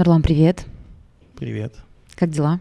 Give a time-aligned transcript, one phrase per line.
[0.00, 0.64] Нурлан, привет.
[1.36, 1.74] Привет.
[2.14, 2.58] Как дела?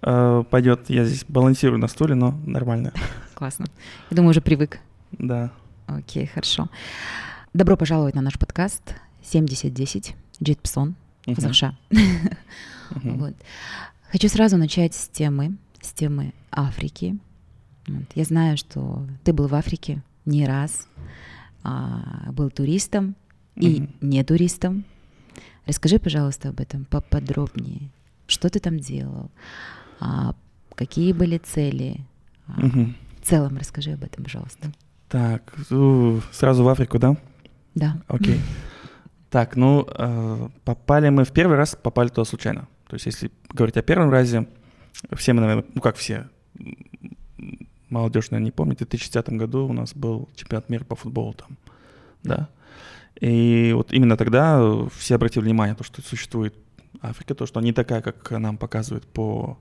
[0.00, 0.88] Э, пойдет.
[0.88, 2.94] Я здесь балансирую на стуле, но нормально.
[3.34, 3.66] Классно.
[4.08, 4.80] Я думаю, уже привык.
[5.12, 5.52] Да.
[5.86, 6.70] Окей, хорошо.
[7.52, 10.94] Добро пожаловать на наш подкаст 7010 Джит Псон,
[11.26, 11.76] Казахша.
[12.94, 13.34] Вот.
[14.10, 17.18] Хочу сразу начать с темы, с темы Африки.
[17.86, 18.06] Вот.
[18.14, 20.86] Я знаю, что ты был в Африке не раз,
[21.62, 23.16] а, был туристом
[23.54, 24.86] и не туристом.
[25.68, 27.90] Расскажи, пожалуйста, об этом поподробнее.
[28.26, 29.30] Что ты там делал?
[30.00, 30.34] А,
[30.74, 32.00] какие были цели?
[32.46, 34.72] А, В целом расскажи об этом, пожалуйста.
[35.08, 35.54] Так,
[36.32, 37.16] сразу в Африку, да?
[37.74, 38.00] Да.
[38.08, 38.40] Окей.
[39.28, 42.66] Так, ну, э, попали мы в первый раз, попали туда случайно.
[42.86, 44.48] То есть, если говорить о первом разе,
[45.12, 46.28] все мы, наверное, ну как все,
[47.90, 51.58] молодежь, наверное, не помнит, в 2010 году у нас был чемпионат мира по футболу там,
[52.22, 52.48] да.
[53.20, 56.54] И вот именно тогда все обратили внимание, то, что существует
[57.00, 59.58] Африка, то, что она не такая, как нам показывают по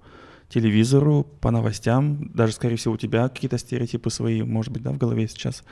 [0.49, 2.31] телевизору, по новостям.
[2.33, 5.63] Даже, скорее всего, у тебя какие-то стереотипы свои, может быть, да, в голове сейчас.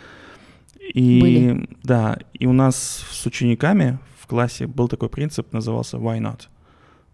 [0.93, 1.69] И Были.
[1.83, 6.47] да, и у нас с учениками в классе был такой принцип, назывался why not?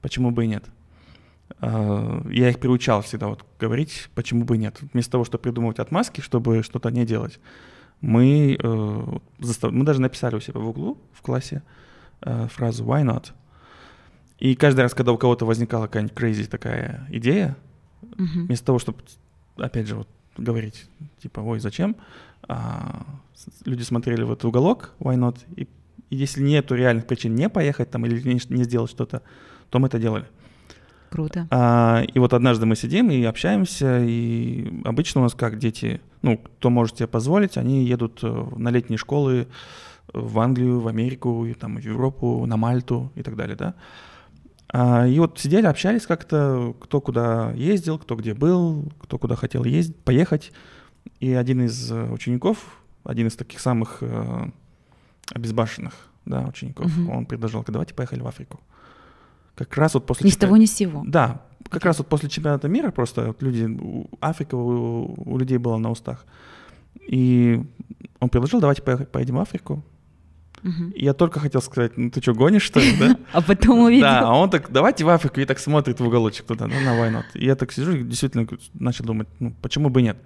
[0.01, 0.65] Почему бы и нет?
[1.59, 4.79] А, я их приучал всегда вот говорить, почему бы и нет.
[4.93, 7.39] Вместо того, чтобы придумывать отмазки, чтобы что-то не делать,
[8.01, 9.71] мы, э, застав...
[9.71, 11.61] мы даже написали у себя в углу в классе
[12.21, 13.31] э, фразу «why not?».
[14.39, 17.55] И каждый раз, когда у кого-то возникала какая-нибудь crazy такая идея,
[18.01, 18.45] uh-huh.
[18.45, 18.97] вместо того, чтобы,
[19.55, 21.95] опять же, вот говорить, типа, ой, зачем,
[22.47, 23.05] а,
[23.65, 25.67] люди смотрели в этот уголок, why not, и,
[26.09, 29.21] и если нету реальных причин не поехать там или не, не сделать что-то,
[29.69, 30.25] то мы это делали.
[31.11, 31.45] Круто.
[31.51, 36.37] А, и вот однажды мы сидим и общаемся, и обычно у нас как дети, ну,
[36.37, 39.49] кто может себе позволить, они едут э, на летние школы
[40.13, 43.75] в Англию, в Америку, и, там, в Европу, на Мальту и так далее, да.
[44.69, 49.65] А, и вот сидели, общались как-то, кто куда ездил, кто где был, кто куда хотел
[49.65, 50.53] ездить, поехать.
[51.19, 54.49] И один из э, учеников, один из таких самых э,
[55.33, 55.93] обезбашенных
[56.25, 57.11] да, учеников, угу.
[57.11, 58.61] он предложил, давайте поехали в Африку.
[59.65, 60.27] Как раз вот после...
[60.27, 61.03] Ни с того, ни с сего.
[61.05, 63.67] Да, как раз вот после чемпионата мира просто вот люди,
[64.19, 66.25] Африка у, у людей была на устах.
[67.07, 67.63] И
[68.19, 69.83] он предложил, давайте поедем в Африку.
[70.63, 70.93] Угу.
[70.95, 73.17] Я только хотел сказать, ну ты что, гонишь, что ли, да?
[73.31, 74.03] А потом увидел.
[74.03, 76.97] Да, а он так, давайте в Африку, и так смотрит в уголочек туда, ну, на
[76.97, 77.23] войну.
[77.33, 80.17] И я так сижу и действительно начал думать, ну, почему бы нет?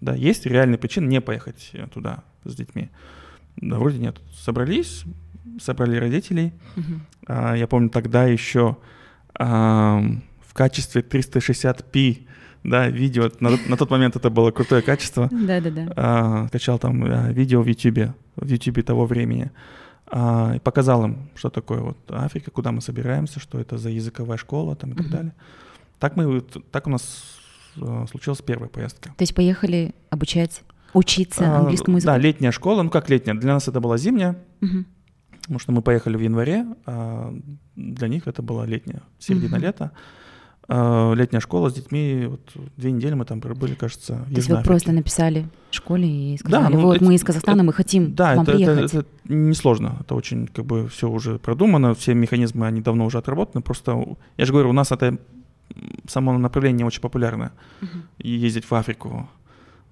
[0.00, 2.90] Да, есть реальные причины не поехать туда с детьми.
[3.56, 4.20] Да, вроде нет.
[4.44, 5.04] Собрались,
[5.60, 6.52] собрали родителей.
[6.76, 7.34] Угу.
[7.54, 8.76] Я помню, тогда еще
[9.38, 12.26] в качестве 360p
[12.64, 15.28] да, видео, на, на тот момент это было крутое качество.
[15.30, 15.92] Да-да-да.
[15.96, 19.50] А, качал там а, видео в YouTube, в YouTube того времени.
[20.10, 24.74] И показал им, что такое вот Африка, куда мы собираемся, что это за языковая школа
[24.74, 25.34] там и так далее.
[25.98, 27.38] Так, мы, так у нас
[28.10, 29.10] случилась первая поездка.
[29.10, 30.62] То есть поехали обучать,
[30.94, 32.10] учиться английскому языку?
[32.10, 34.84] Да, летняя школа, ну как летняя, для нас это была зимняя, uh-huh.
[35.48, 37.34] Потому что мы поехали в январе, а
[37.74, 39.60] для них это была летняя, середина uh-huh.
[39.60, 39.92] лета.
[41.16, 42.40] летняя школа с детьми, вот
[42.76, 46.36] две недели мы там пробыли, кажется, в То есть вы просто написали в школе и
[46.36, 48.84] сказали, да, ну, вот это, мы из Казахстана, мы хотим да, к вам это, приехать.
[48.84, 53.16] Это, это несложно, это очень как бы все уже продумано, все механизмы, они давно уже
[53.16, 55.16] отработаны, просто, я же говорю, у нас это
[56.06, 58.02] само направление очень популярное, uh-huh.
[58.18, 59.30] ездить в Африку,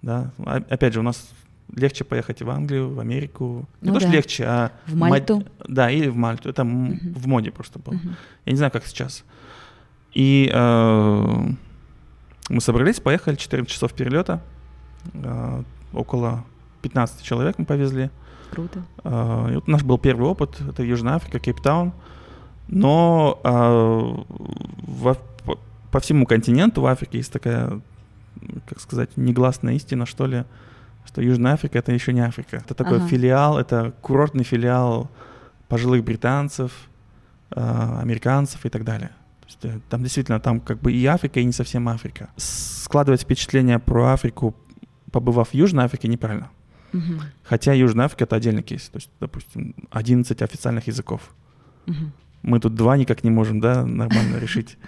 [0.03, 1.31] да, опять же, у нас
[1.75, 3.69] легче поехать в Англию, в Америку.
[3.81, 4.07] Не ну, то, да.
[4.07, 4.73] что легче, а...
[4.87, 5.37] В Мальту.
[5.37, 5.47] Мад...
[5.69, 6.49] Да, или в Мальту.
[6.49, 7.15] Это uh-huh.
[7.15, 7.95] в моде просто было.
[7.95, 8.15] Uh-huh.
[8.45, 9.25] Я не знаю, как сейчас.
[10.15, 11.49] И э,
[12.49, 14.41] мы собрались, поехали, 14 часов перелета.
[15.15, 15.63] Э,
[15.93, 16.45] около
[16.83, 18.11] 15 человек мы повезли.
[18.51, 18.83] Круто.
[19.05, 20.59] Э, и вот наш был первый опыт.
[20.61, 21.93] Это Южная Африка, Кейптаун.
[22.69, 24.25] Но э,
[24.87, 25.59] во, по,
[25.91, 27.81] по всему континенту в Африке есть такая,
[28.67, 30.45] как сказать, негласная истина, что ли,
[31.07, 32.57] что Южная Африка это еще не Африка.
[32.57, 33.09] Это такой ага.
[33.09, 35.11] филиал, это курортный филиал
[35.69, 36.73] пожилых британцев,
[37.51, 39.11] э, американцев и так далее.
[39.41, 42.31] То есть, там действительно там как бы и Африка, и не совсем Африка.
[42.37, 44.55] Складывать впечатление про Африку,
[45.13, 46.51] побывав в Южной Африке, неправильно.
[46.93, 47.21] Угу.
[47.45, 48.89] Хотя Южная Африка это отдельный кейс.
[48.89, 51.35] То есть, допустим, 11 официальных языков.
[51.87, 52.13] Угу.
[52.43, 54.79] Мы тут два никак не можем, да, нормально решить.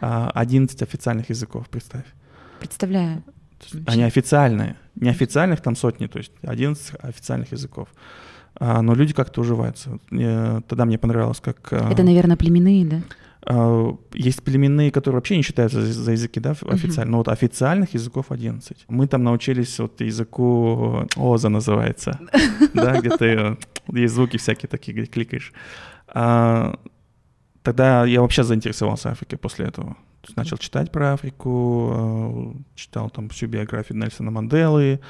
[0.00, 2.04] 11 официальных языков, представь.
[2.60, 3.22] Представляю.
[3.86, 4.76] Они официальные.
[4.94, 7.88] Неофициальных там сотни, то есть 11 официальных языков.
[8.60, 9.98] А, но люди как-то уживаются.
[10.10, 11.72] Тогда мне понравилось, как...
[11.72, 13.02] Это, наверное, племенные, да?
[14.12, 17.08] Есть племенные, которые вообще не считаются за языки, да, официально.
[17.08, 17.12] Uh-huh.
[17.12, 18.84] Но вот официальных языков 11.
[18.88, 22.18] Мы там научились вот языку ОЗа называется,
[22.74, 23.56] да, где ты
[23.92, 25.52] есть звуки всякие такие, где кликаешь.
[27.62, 29.96] тогда я вообще заинтересовался Африкой после этого.
[30.36, 35.00] Начал читать про Африку, э, читал там всю биографию Нельсона Манделы,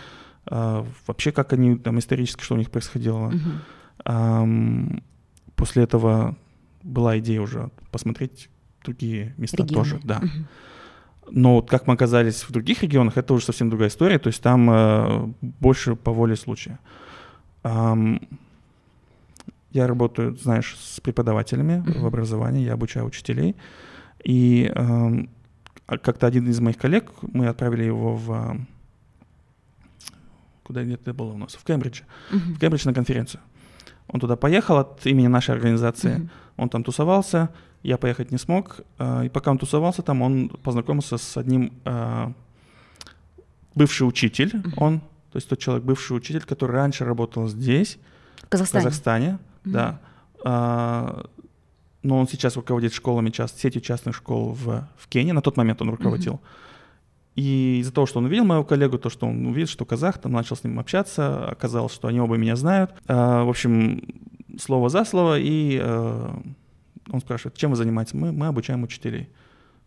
[0.46, 3.32] э, вообще как они там исторически, что у них происходило.
[4.04, 5.02] Mm-hmm.
[5.56, 6.36] После этого
[6.82, 8.48] была идея уже посмотреть
[8.84, 9.74] другие места Регионы.
[9.74, 10.18] тоже, да.
[10.18, 10.44] Mm-hmm.
[11.30, 14.18] Но вот как мы оказались в других регионах, это уже совсем другая история.
[14.18, 16.78] То есть там э, больше по воле случая.
[17.64, 18.20] Эм,
[19.72, 22.00] я работаю, знаешь, с преподавателями mm-hmm.
[22.00, 23.56] в образовании, я обучаю учителей.
[24.24, 24.72] И
[25.88, 28.58] а как-то один из моих коллег, мы отправили его в...
[30.62, 31.54] Куда это было у нас?
[31.54, 32.02] В Кембридж.
[32.30, 32.54] Mm-hmm.
[32.54, 33.40] В Кембридж на конференцию.
[34.06, 36.18] Он туда поехал от имени нашей организации.
[36.18, 36.28] Mm-hmm.
[36.58, 37.48] Он там тусовался,
[37.82, 38.80] я поехать не смог.
[38.98, 42.32] Э, и пока он тусовался там, он познакомился с одним э,
[43.74, 44.50] бывший учитель.
[44.50, 44.74] Mm-hmm.
[44.76, 47.98] Он, то есть тот человек, бывший учитель, который раньше работал здесь,
[48.42, 48.82] в Казахстане.
[48.82, 49.70] В Казахстане, mm-hmm.
[49.70, 50.00] да.
[50.44, 51.26] А,
[52.02, 55.32] но он сейчас руководит школами, част, сетью частных школ в, в Кении.
[55.32, 56.34] На тот момент он руководил.
[56.34, 56.68] Mm-hmm.
[57.38, 60.32] И из-за того, что он увидел моего коллегу, то, что он увидел, что казах, там
[60.32, 62.92] начал с ним общаться, оказалось, что они оба меня знают.
[63.06, 64.02] А, в общем,
[64.58, 66.36] слово за слово, и а,
[67.08, 68.14] он спрашивает, чем вы занимаетесь?
[68.14, 69.28] Мы, мы обучаем учителей.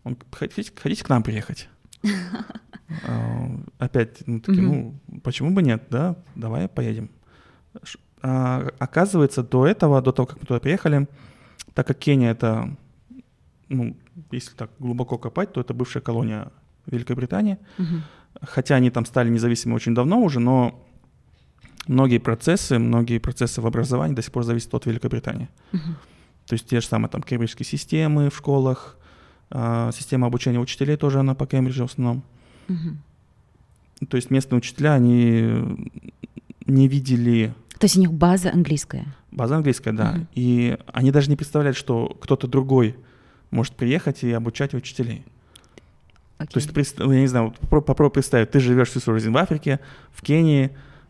[0.06, 1.70] Он, хотите, хотите к нам приехать?
[3.08, 3.50] А,
[3.80, 7.10] опять, ну, такие, ну, почему бы нет, да, давай поедем.
[8.22, 11.08] А, оказывается, до этого, до того, как мы туда приехали,
[11.82, 12.78] так как Кения это,
[13.68, 13.98] ну,
[14.32, 16.52] если так глубоко копать, то это бывшая колония
[16.86, 17.58] Великобритании.
[17.80, 18.02] Угу.
[18.44, 20.80] Хотя они там стали независимы очень давно уже, но
[21.88, 25.50] многие процессы, многие процессы в образовании до сих пор зависят от Великобритании.
[25.74, 25.82] Угу.
[26.46, 29.00] То есть те же самые там кембриджские системы в школах,
[29.50, 32.22] э, система обучения учителей тоже она по Кембриджу в основном.
[32.70, 34.06] Угу.
[34.08, 35.90] То есть местные учителя, они
[36.68, 37.56] не видели...
[37.82, 39.08] То есть у них база английская?
[39.32, 40.12] База английская, да.
[40.12, 40.28] Угу.
[40.36, 42.96] И они даже не представляют, что кто-то другой
[43.50, 45.24] может приехать и обучать учителей.
[46.38, 46.62] Okay.
[46.70, 49.80] То есть, я не знаю, попробуй представить, ты живешь всю свою жизнь в Африке,
[50.12, 50.70] в Кении,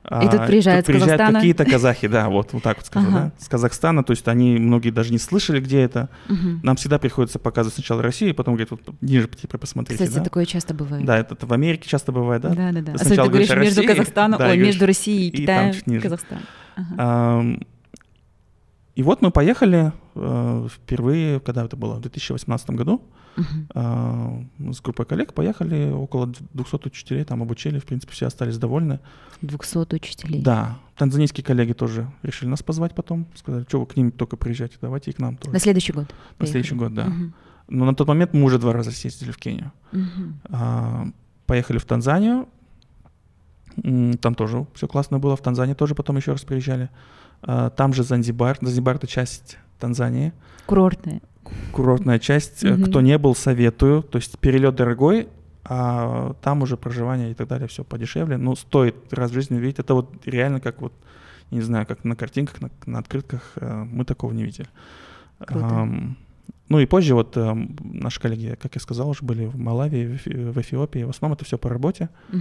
[0.10, 3.32] и тут приезжают, тут приезжают какие-то казахи, да, вот, вот так вот скажу, ага.
[3.38, 6.10] да, с Казахстана, то есть они, многие даже не слышали, где это.
[6.28, 6.62] Угу.
[6.64, 10.04] Нам всегда приходится показывать сначала Россию, потом говорят, вот ниже типа, посмотрите.
[10.04, 10.24] Кстати, да?
[10.24, 11.06] такое часто бывает.
[11.06, 12.50] Да, это, это в Америке часто бывает, да?
[12.50, 12.94] Да, да, да.
[12.94, 16.40] Особенно ты говоришь между Казахстаном, да, ой, между Россией и Китаем, и Казахстан.
[16.76, 17.60] Ага.
[18.96, 23.02] И вот мы поехали э, впервые, когда это было, в 2018 году,
[23.38, 29.00] э, с группой коллег поехали, около 200 учителей там обучили, в принципе, все остались довольны.
[29.42, 30.42] 200 учителей?
[30.42, 30.78] Да.
[30.96, 35.12] Танзанийские коллеги тоже решили нас позвать потом, сказали, что вы к ним только приезжайте, давайте
[35.12, 35.54] и к нам тоже.
[35.54, 36.08] На следующий год?
[36.08, 36.52] На поехали.
[36.52, 37.12] следующий год, да.
[37.68, 39.72] Но на тот момент мы уже два раза съездили в Кению.
[40.50, 41.08] А,
[41.46, 42.48] поехали в Танзанию,
[43.76, 46.90] там тоже все классно было, в Танзании тоже потом еще раз приезжали.
[47.42, 48.58] А, там же Занзибар.
[48.62, 50.34] Занзибар— это часть Танзании.
[50.66, 51.22] Курортная.
[51.72, 52.64] Курортная часть.
[52.64, 52.90] Mm-hmm.
[52.90, 54.04] Кто не был, советую.
[54.04, 55.28] То есть перелет дорогой,
[55.64, 58.38] а там уже проживание и так далее все подешевле.
[58.38, 59.80] Ну, стоит раз в жизни видеть.
[59.80, 60.94] Это вот реально как вот,
[61.52, 63.54] не знаю, как на картинках, на, на открытках.
[63.56, 64.68] Э, мы такого не видели.
[65.40, 65.88] Круто.
[66.70, 70.26] Ну и позже вот э, наши коллеги, как я сказал, уже были в Малавии, в,
[70.26, 71.04] в Эфиопии.
[71.04, 72.10] В основном это все по работе.
[72.30, 72.40] Угу.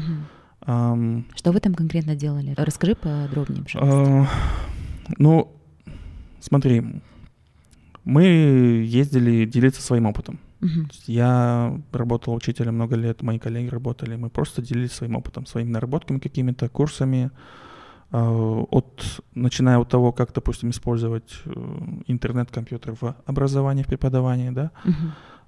[0.66, 2.54] Um, Что вы там конкретно делали?
[2.56, 3.96] Расскажи подробнее, пожалуйста.
[3.96, 4.26] Uh,
[5.18, 5.52] ну,
[6.40, 7.00] смотри,
[8.10, 10.40] мы ездили делиться своим опытом.
[10.60, 10.92] Uh-huh.
[11.06, 14.16] Я работал учителем много лет, мои коллеги работали.
[14.16, 17.30] Мы просто делились своим опытом, своими наработками какими-то, курсами.
[18.12, 24.72] Uh, от, начиная от того, как, допустим, использовать uh, интернет-компьютер в образовании, в преподавании, да,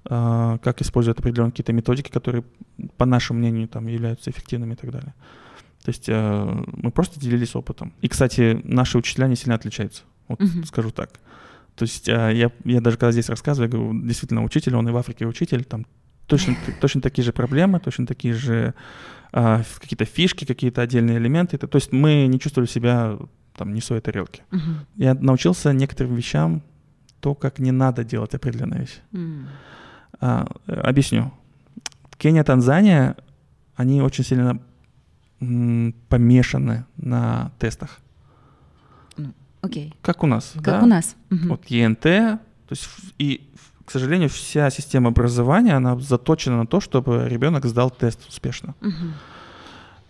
[0.05, 2.45] uh, как использовать определенные какие-то методики, которые,
[2.95, 5.13] по нашему мнению, там, являются эффективными и так далее.
[5.83, 7.91] То есть э, мы просто делились опытом.
[7.99, 10.03] И, кстати, наши учителя не сильно отличаются.
[10.29, 10.65] Вот uh-huh.
[10.65, 11.19] скажу так.
[11.75, 14.91] То есть э, я, я даже когда здесь рассказываю, я говорю, действительно, учитель, он и
[14.91, 15.85] в Африке учитель, там
[16.27, 18.73] точно, точно такие же проблемы, точно такие же
[19.31, 21.57] э, какие-то фишки, какие-то отдельные элементы.
[21.57, 23.17] То есть мы не чувствовали себя
[23.55, 24.43] там не своей тарелке.
[24.51, 24.75] Uh-huh.
[24.95, 26.61] Я научился некоторым вещам,
[27.19, 28.99] то, как не надо делать определенные вещи.
[29.11, 29.45] Uh-huh.
[30.19, 31.31] А, объясню.
[32.17, 33.15] Кения, Танзания,
[33.75, 34.59] они очень сильно
[36.09, 37.99] помешаны на тестах.
[39.63, 39.87] Окей.
[39.87, 39.97] Okay.
[40.01, 40.53] Как у нас.
[40.55, 40.83] Как да?
[40.83, 41.15] у нас.
[41.31, 41.47] Угу.
[41.47, 42.39] Вот ЕНТ, то
[42.69, 43.49] есть и,
[43.85, 48.75] к сожалению, вся система образования, она заточена на то, чтобы ребенок сдал тест успешно.
[48.81, 48.91] Угу.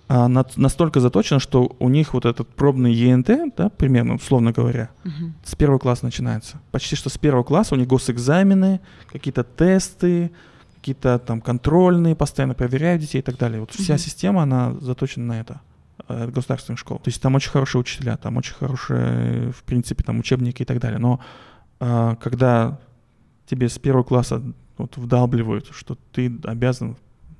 [0.10, 4.90] А на, настолько заточена, что у них вот этот пробный ЕНТ, да, примерно, условно говоря,
[5.06, 5.32] угу.
[5.44, 6.60] с первого класса начинается.
[6.72, 8.82] Почти что с первого класса у них госэкзамены,
[9.12, 10.32] какие-то тесты,
[10.76, 13.60] какие-то там контрольные, постоянно проверяют детей и так далее.
[13.60, 13.98] Вот вся mm-hmm.
[14.00, 15.62] система, она заточена на это
[16.08, 16.98] государственных школ.
[16.98, 20.80] То есть там очень хорошие учителя, там очень хорошие, в принципе, там учебники и так
[20.80, 21.00] далее.
[21.00, 21.20] Но
[21.80, 22.80] э, когда
[23.46, 24.42] тебе с первого класса
[24.78, 26.98] вот вдалбливают, что ты обязан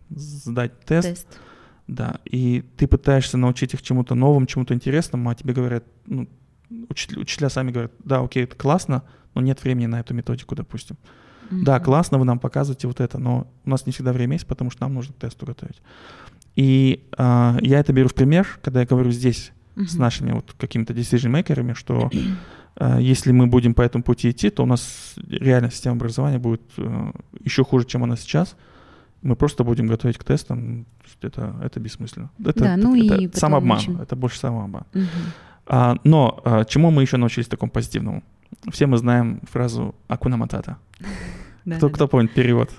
[0.10, 1.08] сдать тест.
[1.08, 1.40] тест.
[1.86, 6.30] Да, и ты пытаешься научить их чему-то новому, чему-то интересному, а тебе говорят, ну,
[6.90, 10.96] учителя, учителя сами говорят, да, окей, это классно, но нет времени на эту методику, допустим.
[11.50, 11.64] Mm-hmm.
[11.64, 14.72] Да, классно, вы нам показываете вот это, но у нас не всегда время есть, потому
[14.72, 15.82] что нам нужно к тесту готовить.
[16.56, 19.88] И э, я это беру в пример, когда я говорю здесь mm-hmm.
[19.88, 22.12] с нашими вот какими-то decision-мейкерами, что
[22.76, 26.62] э, если мы будем по этому пути идти, то у нас реально система образования будет
[26.78, 27.12] э,
[27.44, 28.56] еще хуже, чем она сейчас.
[29.22, 30.86] Мы просто будем готовить к тестам.
[31.22, 32.30] Это, это бессмысленно.
[32.44, 33.78] Это, да, ну это, и это самообман.
[33.78, 34.00] Очень...
[34.00, 34.84] Это больше самообман.
[34.94, 35.04] Угу.
[35.68, 38.24] А, но а, чему мы еще научились такому позитивному?
[38.70, 40.78] Все мы знаем фразу «акуна матата».
[41.78, 42.70] Кто, кто помнит перевод?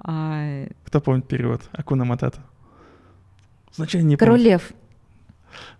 [0.00, 1.60] А, кто помнит перевод?
[1.72, 2.42] Акуна матата.
[3.74, 4.72] Значение не Король лев.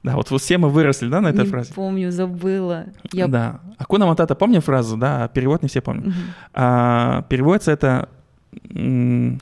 [0.03, 1.73] Да, вот все мы выросли, да, на этой не фразе?
[1.75, 2.87] помню, забыла.
[3.13, 3.27] Я...
[3.27, 3.61] Да.
[3.79, 6.07] Акуна матата, помню фразу, да, а перевод не все помнят.
[6.07, 6.15] Угу.
[6.55, 8.09] А, переводится это
[8.71, 9.41] м-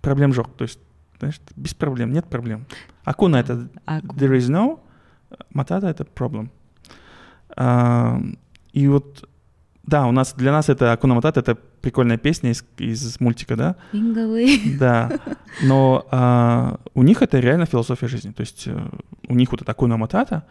[0.00, 0.80] проблем жок, то есть,
[1.18, 2.66] знаешь, без проблем, нет проблем.
[3.04, 4.16] Акуна это Аку.
[4.16, 4.80] there is no,
[5.52, 6.48] матата это problem.
[7.56, 8.20] А,
[8.72, 9.28] и вот
[9.90, 13.74] да, у нас для нас это Акуна Матата, это прикольная песня из, из мультика, да?
[13.92, 14.60] Инговы.
[14.78, 15.10] Да.
[15.62, 18.30] Но а, у них это реально философия жизни.
[18.30, 18.88] То есть э,
[19.28, 20.44] у них вот это Акуна Матата,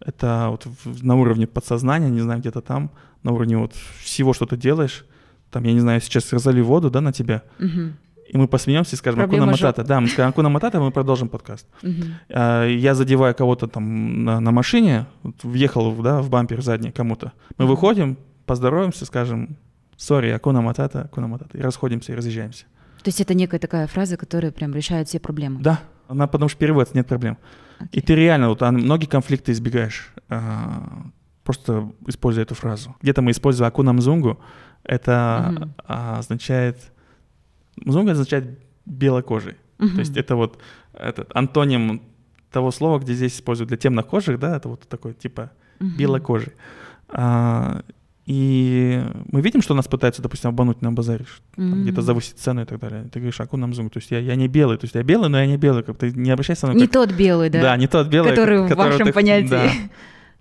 [0.00, 2.90] это вот в, на уровне подсознания, не знаю, где-то там,
[3.22, 5.04] на уровне вот всего, что ты делаешь.
[5.50, 7.42] Там, я не знаю, сейчас разали воду, да, на тебя.
[7.58, 7.92] Угу.
[8.28, 9.84] И мы посмеемся и скажем Акуна Матата.
[9.84, 11.66] Да, мы скажем Акуна Матата, мы продолжим подкаст.
[11.82, 12.02] Угу.
[12.30, 17.32] А, я задеваю кого-то там на, на машине, вот, въехал да, в бампер задний кому-то.
[17.58, 17.74] Мы угу.
[17.74, 19.56] выходим, поздороваемся, скажем,
[19.96, 22.64] сори, акуна матата, акуна матата, и расходимся, и разъезжаемся.
[23.02, 25.60] То есть это некая такая фраза, которая прям решает все проблемы?
[25.60, 27.38] Да, она потому что перевод, нет проблем.
[27.80, 27.88] Okay.
[27.92, 31.06] И ты реально, вот многие конфликты избегаешь, а,
[31.44, 32.96] просто используя эту фразу.
[33.02, 34.40] Где-то мы используем акуна мзунгу,
[34.82, 35.70] это uh-huh.
[35.86, 36.78] а, означает...
[37.76, 39.56] Мзунгу означает белокожий.
[39.78, 39.92] Uh-huh.
[39.94, 40.58] То есть это вот
[40.94, 42.02] этот антоним
[42.50, 45.96] того слова, где здесь используют для темнокожих, да, это вот такой типа uh-huh.
[45.96, 46.54] белокожий.
[47.08, 47.82] А,
[48.26, 51.24] и мы видим, что нас пытаются, допустим, обмануть на базаре,
[51.56, 51.82] mm-hmm.
[51.82, 53.04] где-то завысить цену и так далее.
[53.04, 53.88] Ты говоришь, аку нам зум.
[53.88, 55.84] То есть я, я не белый, то есть я белый, но я не белый.
[55.84, 56.76] Как ты не обращайся мной.
[56.76, 56.92] Не как...
[56.92, 57.62] тот белый, да?
[57.62, 58.30] Да, не тот белый.
[58.30, 59.12] Который в вашем ты...
[59.12, 59.48] понятии.
[59.48, 59.70] Да.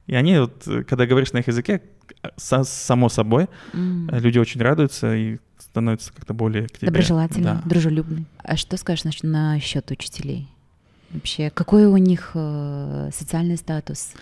[0.08, 1.84] И они вот, когда говоришь на их языке,
[2.38, 4.20] со, само собой, mm.
[4.20, 6.88] люди очень радуются и становятся как-то более к тебе.
[6.88, 7.62] Доброжелательны, да.
[7.66, 8.26] дружелюбны.
[8.40, 10.48] А что скажешь насчет учителей?
[11.12, 14.14] Вообще, какой у них э, социальный статус?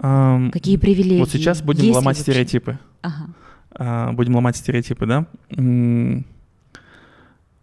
[0.00, 1.20] Um, Какие привилегии?
[1.20, 2.78] Вот сейчас будем Есть ломать стереотипы.
[3.02, 3.28] Ага.
[3.72, 5.26] Uh, будем ломать стереотипы, да?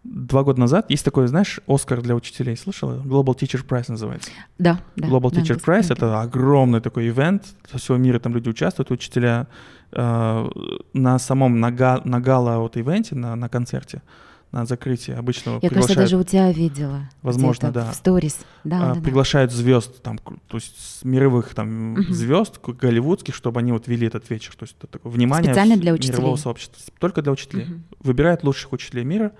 [0.04, 2.56] Два года назад есть такой, знаешь, Оскар для учителей.
[2.56, 3.02] Слышала?
[3.02, 4.30] Global Teacher Prize называется.
[4.58, 5.08] Да, да.
[5.08, 7.44] Global да, Teacher Prize— это огромный такой ивент.
[7.70, 9.48] Со всего мира там люди участвуют, учителя.
[9.90, 14.02] Uh, на самом, на, га, на гала вот ивенте, на, на концерте,
[14.50, 17.10] на закрытие обычного Я, кажется, даже у тебя видела.
[17.22, 17.90] Возможно, да.
[17.90, 18.38] В сторис.
[18.64, 19.56] Да, а, да, приглашают да.
[19.56, 22.02] звезд, там, то есть мировых там угу.
[22.12, 24.54] звезд голливудских, чтобы они вот вели этот вечер.
[24.56, 26.18] То есть это такое внимание Специально для учителей.
[26.18, 26.78] мирового сообщества.
[26.98, 27.64] Только для учителей.
[27.64, 27.72] Угу.
[28.00, 29.32] Выбирают лучших учителей мира.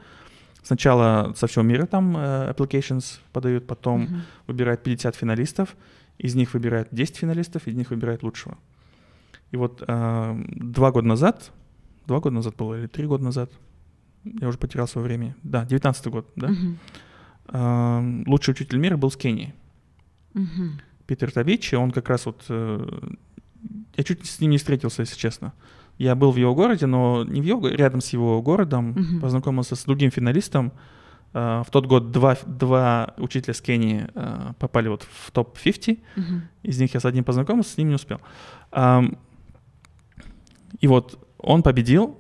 [0.63, 4.15] Сначала со всего мира там uh, applications подают, потом угу.
[4.49, 5.75] выбирают 50 финалистов,
[6.19, 8.59] из них выбирают 10 финалистов, из них выбирают лучшего.
[9.51, 11.53] И вот uh, два года назад,
[12.07, 13.51] два года назад было или три года назад,
[14.41, 15.37] я уже потерял свое время.
[15.43, 16.49] Да, 19 год, да.
[16.49, 16.77] Uh-huh.
[17.47, 19.55] Uh, лучший учитель мира был с Кении.
[20.35, 20.71] Uh-huh.
[21.07, 22.45] Питер Тавичи, он как раз вот...
[22.49, 23.17] Uh,
[23.97, 25.53] я чуть с ним не встретился, если честно.
[25.97, 29.21] Я был в его городе, но не в его, рядом с его городом, uh-huh.
[29.21, 30.73] познакомился с другим финалистом.
[31.33, 35.99] Uh, в тот год два, два учителя с Кении uh, попали вот в топ-50.
[36.17, 36.41] Uh-huh.
[36.63, 38.21] Из них я с одним познакомился, с ним не успел.
[40.81, 42.19] И вот он победил,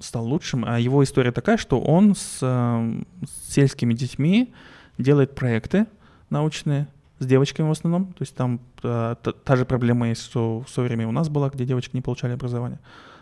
[0.00, 4.52] стал лучшим, а его история такая, что он с, э, с сельскими детьми
[4.98, 5.86] делает проекты
[6.30, 8.06] научные, с девочками в основном.
[8.06, 11.28] То есть там та, та, та же проблема есть, что в свое время у нас
[11.28, 12.80] была, где девочки не получали образование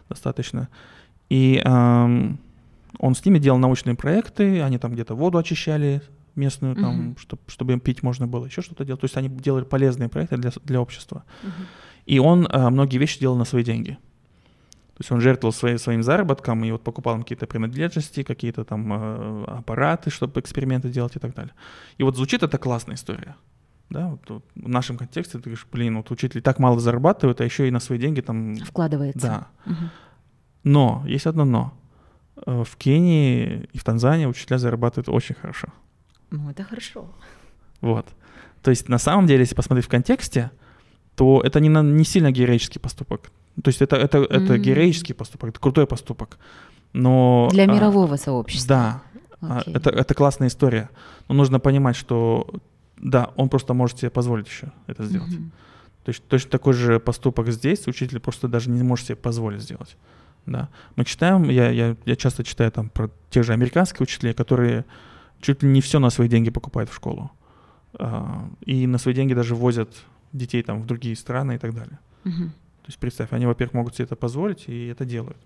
[0.08, 0.68] достаточно.
[1.30, 2.38] И эм,
[2.98, 6.02] он с ними делал научные проекты, они там где-то воду очищали
[6.34, 7.18] местную, там, uh-huh.
[7.20, 9.00] чтоб, чтобы им пить можно было, еще что-то делать.
[9.00, 11.24] То есть они делали полезные проекты для, для общества.
[11.42, 11.50] Uh-huh.
[12.06, 13.98] И он э, многие вещи делал на свои деньги.
[14.94, 19.44] То есть он жертвовал свои, своим заработком и вот покупал какие-то принадлежности, какие-то там э,
[19.46, 21.52] аппараты, чтобы эксперименты делать и так далее.
[21.98, 23.34] И вот звучит это классная история.
[23.90, 27.44] Да, вот, вот в нашем контексте ты говоришь, блин, вот учитель так мало зарабатывает, а
[27.44, 28.54] еще и на свои деньги там...
[28.56, 29.20] Вкладывается.
[29.66, 29.72] Да.
[29.72, 29.90] Угу.
[30.62, 31.74] Но, есть одно но.
[32.46, 35.68] Э, в Кении и в Танзании учителя зарабатывают очень хорошо.
[36.30, 37.10] Ну, это хорошо.
[37.80, 38.06] Вот.
[38.62, 40.50] То есть, на самом деле, если посмотреть в контексте,
[41.16, 43.30] то это не, на, не сильно героический поступок.
[43.62, 44.58] То есть это, это, это mm-hmm.
[44.58, 46.38] героический поступок, это крутой поступок.
[46.92, 49.02] Но, Для а, мирового сообщества.
[49.40, 49.76] Да, okay.
[49.76, 50.90] это, это классная история.
[51.28, 52.48] Но нужно понимать, что
[52.96, 55.32] да, он просто может себе позволить еще это сделать.
[55.32, 55.50] Mm-hmm.
[56.04, 59.96] То есть точно такой же поступок здесь учитель просто даже не может себе позволить сделать.
[60.46, 60.68] Да.
[60.96, 64.84] Мы читаем, я, я, я часто читаю там про тех же американских учителей, которые
[65.40, 67.30] чуть ли не все на свои деньги покупают в школу.
[67.98, 69.94] А, и на свои деньги даже возят
[70.32, 71.98] детей там в другие страны и так далее.
[72.24, 72.50] Uh-huh.
[72.84, 75.38] То есть представь, они, во-первых, могут себе это позволить и это делают.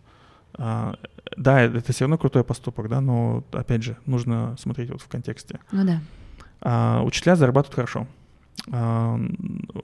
[0.55, 0.97] А,
[1.37, 5.61] да, это все равно крутой поступок, да, но опять же нужно смотреть вот в контексте.
[5.71, 6.01] Ну да.
[6.61, 8.07] А, учителя зарабатывают хорошо
[8.67, 9.29] э,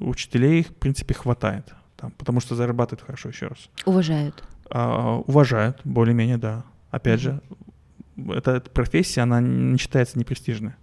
[0.01, 1.75] учителей, в принципе, хватает.
[1.97, 3.69] Там, потому что зарабатывают хорошо, еще раз.
[3.87, 4.45] Уважают.
[4.71, 6.65] Э, уважают, более-менее, да.
[6.91, 7.41] Опять mm-hmm.
[8.17, 10.75] же, эта, профессия, она не считается непрестижной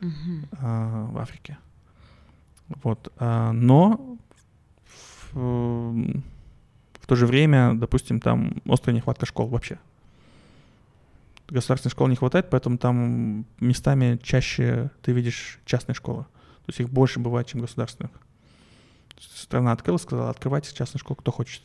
[0.00, 0.48] mm-hmm.
[0.52, 1.58] э, в Африке.
[2.82, 3.12] Вот.
[3.18, 4.18] Э, но
[5.38, 6.22] в,
[7.00, 9.78] в то же время, допустим, там острая нехватка школ вообще.
[11.48, 16.24] Государственных школ не хватает, поэтому там местами чаще ты видишь частные школы.
[16.66, 18.10] То есть их больше бывает, чем государственных.
[19.18, 21.62] Страна открыла, сказала, открывайте частную школу, кто хочет.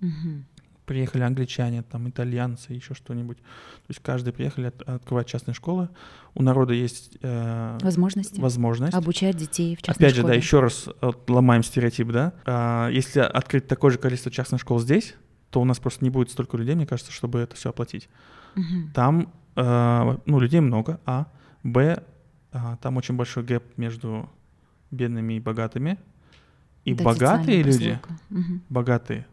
[0.00, 0.42] Угу.
[0.86, 3.38] Приехали англичане, там итальянцы, еще что-нибудь.
[3.38, 5.88] То есть каждый приехали от, открывать частные школы.
[6.34, 8.40] У народа есть э, возможности.
[8.40, 10.34] возможность обучать детей в частной Опять школе.
[10.34, 10.88] же, да, еще раз
[11.26, 12.32] ломаем стереотип, да.
[12.44, 15.14] А, если открыть такое же количество частных школ здесь,
[15.50, 18.08] то у нас просто не будет столько людей, мне кажется, чтобы это все оплатить.
[18.54, 18.92] Угу.
[18.94, 21.26] Там, э, ну, людей много, а,
[21.62, 22.02] б,
[22.52, 24.30] а, там очень большой гэп между
[24.90, 25.98] бедными и богатыми.
[26.84, 27.98] И да, богатые люди,
[28.30, 28.60] угу.
[28.68, 29.26] богатые,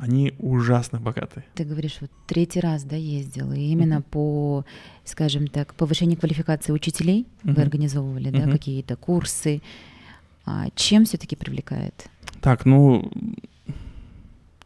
[0.00, 1.44] они ужасно богатые.
[1.54, 4.64] Ты говоришь, вот третий раз, да, ездил, и именно mm по,
[5.04, 9.60] скажем так, повышению квалификации учителей mm вы организовывали, mm да, какие-то курсы.
[10.46, 12.08] А чем все-таки привлекает?
[12.40, 13.10] Так, ну,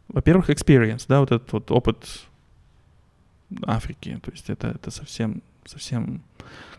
[0.07, 2.07] во-первых, experience, да, вот этот вот опыт
[3.63, 6.21] Африки, то есть это, это совсем, совсем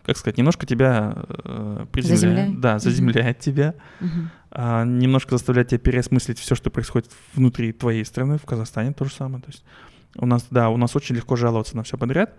[0.07, 2.21] как сказать, немножко тебя э, приземляет.
[2.21, 2.61] Заземляет?
[2.61, 3.42] Да, заземляет mm-hmm.
[3.42, 3.75] тебя.
[4.01, 4.27] Mm-hmm.
[4.53, 9.11] А, немножко заставляет тебя переосмыслить все, что происходит внутри твоей страны, в Казахстане то же
[9.12, 9.42] самое.
[9.42, 9.64] То есть
[10.14, 12.35] у нас, да, у нас очень легко жаловаться на все подряд,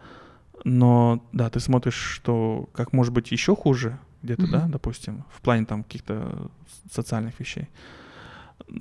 [0.64, 4.52] но, да, ты смотришь, что как может быть еще хуже где-то, mm-hmm.
[4.52, 6.50] да, допустим, в плане там каких-то
[6.90, 7.68] социальных вещей.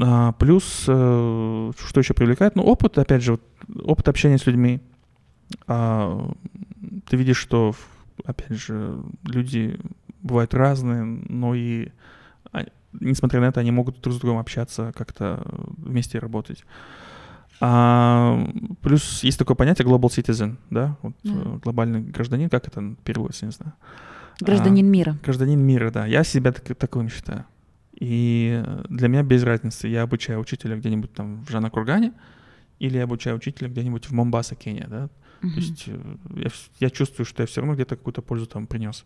[0.01, 2.55] А, плюс, э, что еще привлекает?
[2.55, 3.43] Ну, опыт, опять же, вот,
[3.83, 4.81] опыт общения с людьми.
[5.67, 6.31] А,
[7.09, 7.75] ты видишь, что
[8.25, 9.79] опять же, люди
[10.23, 11.91] бывают разные, но и
[13.01, 15.43] несмотря на это, они могут друг с другом общаться, как-то
[15.77, 16.65] вместе работать.
[17.61, 18.39] А,
[18.83, 21.63] плюс есть такое понятие global citizen, да, вот, mm.
[21.63, 23.73] глобальный гражданин, как это переводится, не знаю.
[24.41, 25.19] Гражданин а, мира.
[25.23, 26.07] Гражданин мира, да.
[26.07, 27.47] Я себя так, таковым считаю.
[27.99, 32.13] И для меня без разницы, я обучаю учителя где-нибудь там в Жанакургане
[32.79, 35.09] или я обучаю учителя где-нибудь в Момбаса, Кения, да.
[35.43, 35.53] Угу.
[35.53, 39.05] То есть э, я, я чувствую, что я все равно где-то какую-то пользу там принес.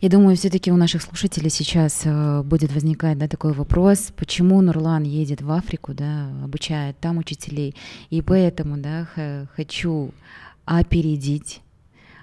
[0.00, 5.04] Я думаю, все-таки у наших слушателей сейчас э, будет возникать да, такой вопрос, почему Нурлан
[5.04, 7.76] едет в Африку, да, обучает там учителей,
[8.10, 9.06] и поэтому да,
[9.54, 10.12] хочу
[10.64, 11.60] опередить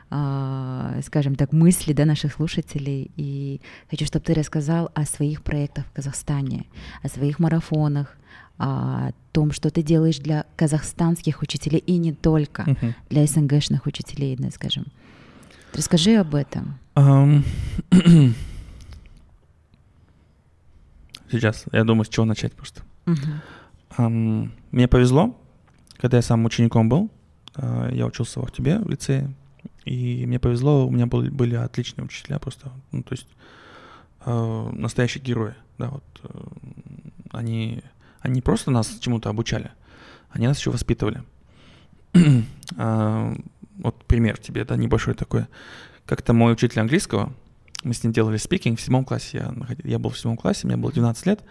[0.10, 3.12] скажем так, мысли да, наших слушателей.
[3.16, 6.66] И хочу, чтобы ты рассказал о своих проектах в Казахстане,
[7.04, 8.18] о своих марафонах,
[8.60, 12.94] о том, что ты делаешь для казахстанских учителей и не только, uh-huh.
[13.10, 14.86] для СНГшных учителей, да, скажем.
[15.74, 16.78] Расскажи об этом.
[16.96, 17.44] Um,
[21.32, 22.82] сейчас, я думаю, с чего начать просто.
[23.06, 23.42] Uh-huh.
[23.98, 25.40] Um, мне повезло,
[25.98, 27.10] когда я сам учеником был,
[27.56, 29.34] uh, я учился в Ахтубе в лицее,
[29.86, 33.28] и мне повезло, у меня были, были отличные учителя просто, ну, то есть
[34.26, 36.40] э, настоящие герои, да, вот э,
[37.32, 37.82] они,
[38.20, 39.72] они просто нас чему-то обучали,
[40.30, 41.24] они нас еще воспитывали.
[42.78, 43.36] а,
[43.78, 45.46] вот пример тебе, да, небольшой такой.
[46.06, 47.34] Как-то мой учитель английского,
[47.84, 50.76] мы с ним делали спикинг в седьмом классе, я, я был в седьмом классе, мне
[50.76, 51.44] было 12 лет,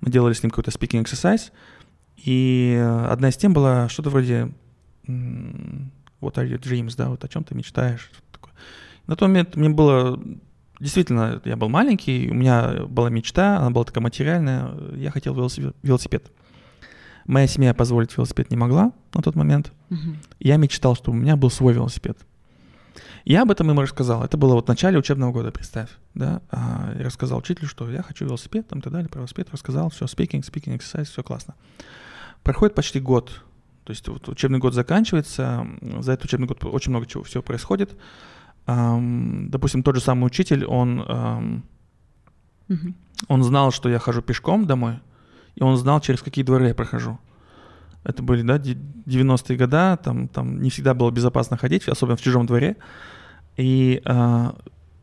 [0.00, 1.52] мы делали с ним какой-то спикинг exercise,
[2.16, 4.52] и одна из тем была что-то вроде
[6.26, 8.10] what are your dreams, да, вот о чем ты мечтаешь.
[8.32, 8.52] Такое.
[9.06, 10.20] На тот момент мне было
[10.80, 16.30] действительно, я был маленький, у меня была мечта, она была такая материальная, я хотел велосипед.
[17.26, 19.72] Моя семья позволить велосипед не могла на тот момент.
[19.90, 20.16] Uh-huh.
[20.38, 22.16] Я мечтал, чтобы у меня был свой велосипед.
[23.24, 24.22] Я об этом ему рассказал.
[24.22, 25.88] Это было вот в начале учебного года, представь.
[26.14, 26.40] Да?
[26.50, 29.90] А, я рассказал учителю, что я хочу велосипед, там и так далее, про велосипед рассказал,
[29.90, 31.56] все, speaking, speaking, exercise, все классно.
[32.44, 33.42] Проходит почти год,
[33.86, 35.66] то есть вот учебный год заканчивается,
[36.00, 37.96] за этот учебный год очень много чего всего происходит.
[38.66, 41.62] Допустим, тот же самый учитель, он
[42.68, 42.96] Мгм.
[43.28, 44.98] Он знал, что я хожу пешком домой,
[45.54, 47.18] и он знал, через какие дворы я прохожу.
[48.02, 52.20] Это были, да, де- 90-е года, там, там не всегда было безопасно ходить, особенно в
[52.22, 52.76] чужом дворе.
[53.56, 54.56] И а,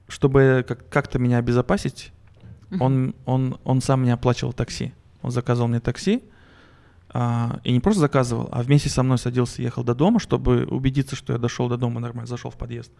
[0.10, 2.12] чтобы как- как-то меня обезопасить,
[2.80, 4.94] он, он, он сам мне оплачивал такси.
[5.22, 6.22] Он заказывал мне такси,
[7.64, 11.16] и не просто заказывал, а вместе со мной садился и ехал до дома, чтобы убедиться,
[11.16, 12.92] что я дошел до дома нормально, зашел в подъезд.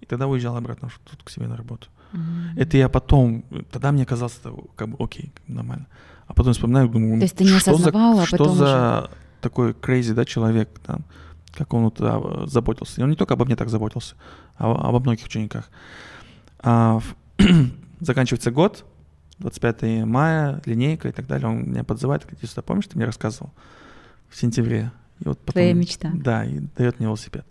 [0.00, 1.88] И тогда уезжал обратно тут к себе на работу.
[2.12, 2.50] Мгм.
[2.56, 5.86] Это я потом, тогда мне казалось, это как бы окей, нормально.
[6.26, 10.12] А потом вспоминаю, думаю, То есть ты не что за, а что за такой crazy,
[10.12, 11.04] да, человек, там,
[11.52, 13.00] как он вот, а, заботился.
[13.00, 14.14] И он не только обо мне так заботился,
[14.56, 15.70] а о- обо многих учениках.
[16.60, 17.00] А,
[18.00, 18.84] заканчивается год,
[19.38, 21.48] 25 мая, линейка и так далее.
[21.48, 23.52] Он меня подзывает, говорит, «Иди сюда, помнишь, ты мне рассказывал
[24.28, 24.92] в сентябре?
[25.20, 26.10] И вот потом, Твоя мечта.
[26.14, 27.46] Да, и дает мне велосипед.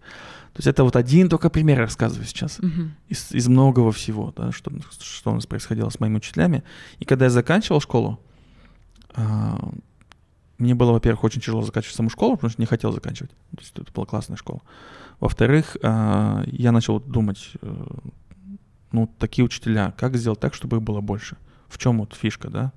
[0.54, 2.96] То есть это вот один только пример я рассказываю сейчас Мгм.
[3.10, 4.72] из, из многого всего, да, что,
[5.02, 6.64] что у нас происходило с моими учителями.
[7.00, 8.20] И когда я заканчивал школу,
[9.16, 9.60] а,
[10.58, 13.32] мне было, во-первых, очень тяжело заканчивать саму школу, потому что не хотел заканчивать.
[13.32, 14.62] То есть это была классная школа.
[15.20, 17.86] Во-вторых, а, я начал думать, э,
[18.92, 21.36] ну, такие учителя, как сделать так, чтобы их было больше?
[21.68, 22.72] В чем вот фишка, да?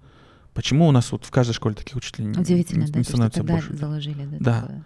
[0.55, 3.55] Почему у нас вот в каждой школе таких учителей Удивительно, не- да, не становится тогда
[3.55, 3.77] больше?
[3.77, 4.61] заложили, да, Да.
[4.63, 4.85] такое.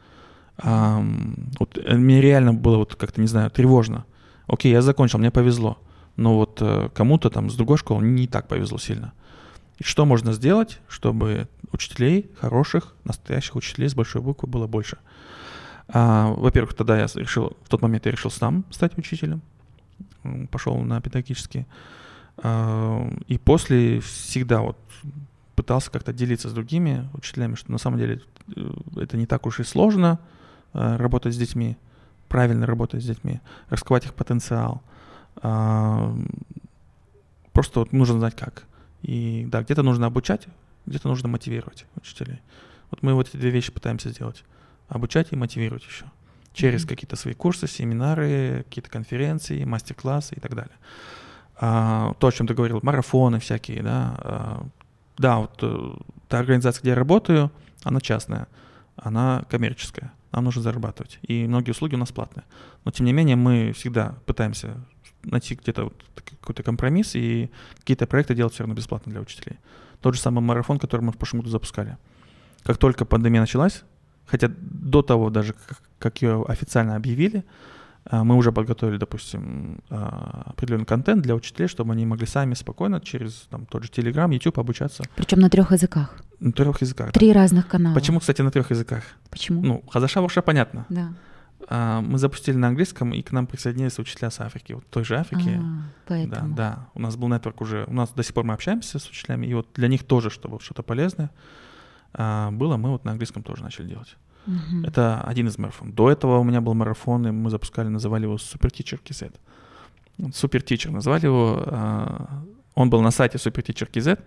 [0.58, 4.04] Ам, вот э, мне реально было вот как-то, не знаю, тревожно.
[4.46, 5.78] Окей, я закончил, мне повезло.
[6.16, 9.12] Но вот э, кому-то там с другой школы не так повезло сильно.
[9.78, 14.98] И что можно сделать, чтобы учителей, хороших, настоящих учителей с большой буквы было больше?
[15.88, 19.40] А, во-первых, тогда я решил, в тот момент я решил сам стать учителем.
[20.50, 21.66] Пошел на педагогический.
[22.38, 24.76] А, и после всегда вот
[25.54, 28.22] пытался как-то делиться с другими учителями, что на самом деле
[28.56, 30.18] э, это не так уж и сложно
[30.72, 31.76] э, работать с детьми,
[32.28, 34.82] правильно работать с детьми, раскрывать их потенциал.
[37.52, 38.64] Просто вот нужно знать как.
[39.02, 40.46] И да, где-то нужно обучать,
[40.86, 42.40] где-то нужно мотивировать учителей.
[42.90, 44.44] Вот мы вот эти две вещи пытаемся сделать.
[44.88, 46.04] Обучать и мотивировать еще.
[46.52, 46.88] Через Мгм.
[46.88, 50.76] какие-то свои курсы, семинары, какие-то конференции, мастер-классы и так далее.
[51.56, 54.14] А, то, о чем ты говорил, марафоны всякие, да.
[54.18, 54.66] а,
[55.18, 55.90] да, вот э,
[56.28, 58.48] та организация, где я работаю, она частная,
[58.96, 61.18] она коммерческая, нам нужно зарабатывать.
[61.22, 62.44] И многие услуги у нас платные.
[62.84, 64.76] Но тем не менее мы всегда пытаемся
[65.22, 69.58] найти где-то вот какой-то компромисс и какие-то проекты делать все равно бесплатно для учителей.
[70.00, 71.96] Тот же самый марафон, который мы в прошлом году запускали.
[72.64, 73.84] Как только пандемия началась,
[74.26, 75.54] хотя до того даже,
[75.98, 77.44] как, ее официально объявили,
[78.10, 83.46] мы уже подготовили, допустим, а, определенный контент для учителей, чтобы они могли сами спокойно через
[83.48, 86.16] там, тот же Telegram, YouTube обучаться Причем на трех языках.
[86.40, 87.06] на трех языках.
[87.06, 87.12] да.
[87.12, 87.94] Три разных канала.
[87.94, 89.04] Почему, кстати, на трех языках?
[89.30, 89.62] Почему?
[89.62, 90.84] Ну, Хазаша Варша понятно.
[90.88, 91.12] да.
[91.68, 95.16] А, мы запустили на английском, и к нам присоединились учителя с Африки, вот той же
[95.16, 95.50] Африки.
[95.56, 96.54] А, Да, поэтому.
[96.56, 96.88] да.
[96.94, 99.54] У нас был нетворк уже, у нас до сих пор мы общаемся с учителями, и
[99.54, 101.30] вот для них тоже, чтобы что-то полезное
[102.14, 104.16] а, было, мы вот на английском тоже начали делать.
[104.46, 104.84] Мгм.
[104.84, 105.94] Это один из марафонов.
[105.94, 109.32] До этого у меня был марафон, и мы запускали, называли его Super Teacher KZ.
[110.34, 111.62] Супер Teacher назвали его.
[111.66, 112.42] а,
[112.74, 114.18] Он был на сайте Super Teacher KZ.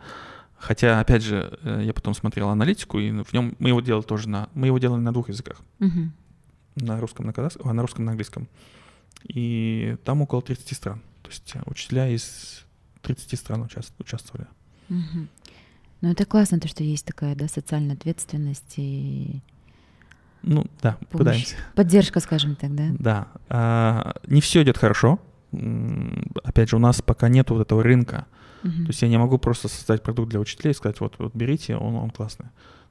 [0.57, 4.29] Хотя, опять же, э, я потом смотрел аналитику, и в нем мы его делали тоже
[4.29, 4.47] на...
[4.55, 5.57] Мы его делали на двух языках.
[5.79, 6.13] Мгм.
[6.77, 8.47] На русском, на казахском, а на русском, на английском.
[9.23, 11.01] И там около 30 стран.
[11.23, 12.65] То есть учителя из
[13.01, 14.47] 30 стран участ- участвовали.
[14.89, 15.27] Мгм.
[16.01, 19.41] Ну, это классно, то, что есть такая, да, социальная ответственность и
[20.43, 21.25] Ну, да, помощь.
[21.25, 21.55] пытаемся.
[21.75, 22.87] Поддержка, скажем так, да?
[22.99, 23.27] Да.
[23.49, 25.19] А, не все идет хорошо.
[26.43, 28.25] Опять же, у нас пока нет вот этого рынка.
[28.63, 28.85] Мгм.
[28.85, 31.75] То есть я не могу просто создать продукт для учителей и сказать, вот, вот берите,
[31.77, 32.47] он, он классный.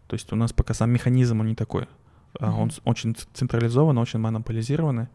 [0.06, 1.86] То есть у нас пока сам механизм, он не такой.
[2.40, 5.08] А, Он очень централизован, очень монополизированный.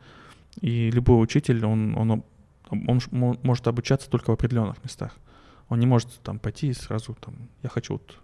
[0.61, 2.23] И любой учитель, он, он,
[2.69, 5.11] он может обучаться только в определенных местах.
[5.69, 8.17] Он не может там пойти и сразу там, я хочу вот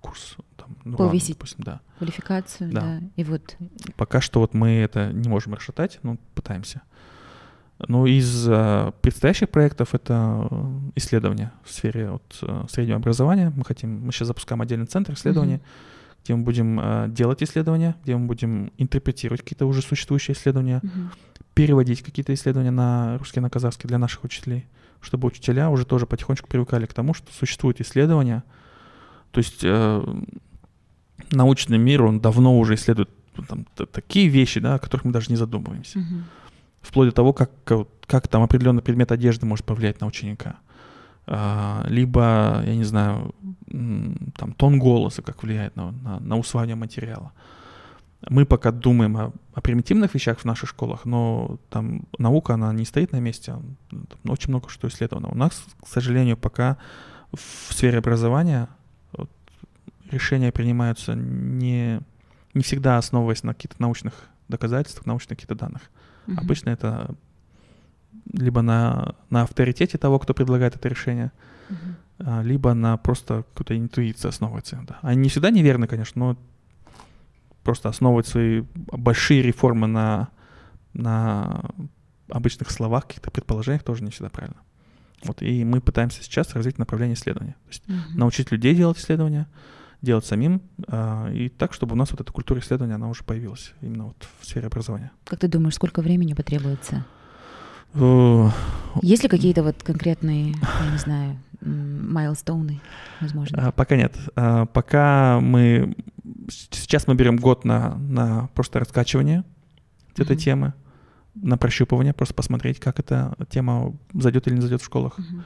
[0.00, 1.36] курс там, Нурлана, Повысить.
[1.36, 1.80] допустим, да.
[1.98, 2.80] Квалификацию, Да.
[2.80, 3.00] да.
[3.16, 3.56] И вот
[3.96, 6.82] Пока что вот мы это не можем расшатать, но пытаемся.
[7.88, 13.52] Ну, из э, предстоящих проектов это э, исследования в сфере вот, э, среднего образования.
[13.56, 15.62] Мы хотим, мы сейчас запускаем отдельный центр исследований, Мгм.
[16.22, 21.10] где мы будем э, делать исследования, где мы будем интерпретировать какие-то уже существующие исследования, Мгм.
[21.54, 24.66] переводить какие-то исследования на русский, на казахский для наших учителей,
[25.00, 28.44] чтобы учителя уже тоже потихонечку привыкали к тому, что существуют исследования.
[29.30, 30.04] То есть э,
[31.30, 33.10] научный мир, он давно уже исследует
[33.48, 35.98] там, такие вещи, да, о которых мы даже не задумываемся.
[35.98, 36.24] Мгм.
[36.82, 40.56] Вплоть до того, как, как, как там определенный предмет одежды может повлиять на ученика.
[41.26, 43.34] А, либо, я не знаю,
[43.68, 47.32] там тон голоса, как влияет на, на, на усваивание материала.
[48.28, 52.84] Мы пока думаем о, о примитивных вещах в наших школах, но там наука, она не
[52.84, 53.56] стоит на месте,
[53.90, 55.28] там очень много что исследовано.
[55.28, 56.76] У нас, к сожалению, пока
[57.32, 58.68] в сфере образования
[60.10, 62.00] решения принимаются не,
[62.54, 64.14] не всегда основываясь на каких-то научных
[64.48, 65.82] доказательствах, научных каких-то данных.
[66.26, 66.38] Mm-hmm.
[66.38, 67.14] Обычно это
[68.32, 71.32] либо на, на авторитете того, кто предлагает это решение,
[71.68, 72.44] mm-hmm.
[72.44, 74.84] либо на просто какой-то интуиции основывается.
[74.86, 74.98] Да.
[75.02, 76.36] Они не всегда неверны, конечно, но
[77.62, 80.28] просто основывать свои большие реформы на,
[80.92, 81.64] на
[82.28, 84.60] обычных словах, каких-то предположениях тоже не всегда правильно.
[85.22, 87.56] Вот, и мы пытаемся сейчас развить направление исследования.
[87.64, 88.14] То есть mm-hmm.
[88.16, 89.46] научить людей делать исследования,
[90.02, 93.72] делать самим, э, и так, чтобы у нас вот эта культура исследования, она уже появилась
[93.80, 95.10] именно вот в сфере образования.
[95.24, 97.04] Как ты думаешь, сколько времени потребуется?
[99.02, 102.80] Есть ли какие-то вот конкретные, я не знаю, майлстоуны,
[103.20, 103.56] возможно?
[103.56, 104.14] Uh, пока нет.
[104.36, 105.96] Uh, пока мы...
[106.48, 110.22] Сейчас мы берем год на, на просто раскачивание mm-hmm.
[110.22, 110.72] этой темы
[111.34, 115.18] на прощупывание, просто посмотреть, как эта тема зайдет или не зайдет в школах.
[115.18, 115.42] Uh-huh.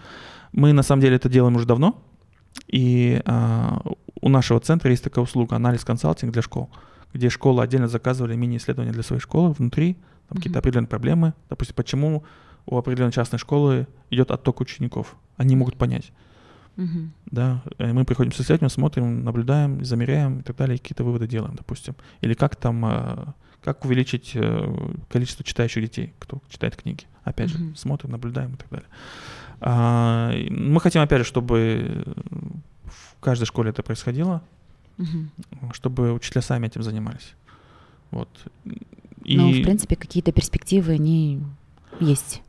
[0.53, 2.03] Мы на самом деле это делаем уже давно,
[2.67, 3.81] и а,
[4.21, 6.71] у нашего центра есть такая услуга анализ консалтинг для школ,
[7.13, 10.37] где школы отдельно заказывали мини-исследования для своей школы внутри, там uh-huh.
[10.37, 12.25] какие-то определенные проблемы, допустим, почему
[12.67, 16.13] у определенной частной школы идет отток учеников, они могут понять.
[16.77, 17.09] Uh-huh.
[17.27, 21.95] Да, мы приходим с исследованием, смотрим, наблюдаем, замеряем и так далее, какие-то выводы делаем, допустим.
[22.21, 27.05] Или как там а, как увеличить э, количество читающих детей, кто читает книги.
[27.23, 27.71] Опять mm-hmm.
[27.71, 28.89] же, смотрим, наблюдаем и так далее.
[29.61, 32.05] А, мы хотим, опять же, чтобы
[32.85, 34.43] в каждой школе это происходило,
[34.99, 35.73] mm-hmm.
[35.73, 37.35] чтобы учителя сами этим занимались.
[38.11, 38.29] Вот.
[39.25, 39.37] И...
[39.37, 41.43] Ну, в принципе, какие-то перспективы, они
[42.01, 42.43] есть.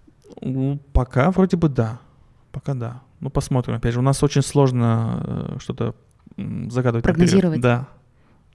[0.94, 2.00] Пока вроде бы да.
[2.52, 3.02] Пока да.
[3.20, 3.76] Ну, посмотрим.
[3.76, 5.96] Опять же, у нас очень сложно э, что-то
[6.38, 7.04] загадывать.
[7.04, 7.58] Прогнозировать.
[7.58, 7.62] Наперед.
[7.62, 7.88] Да,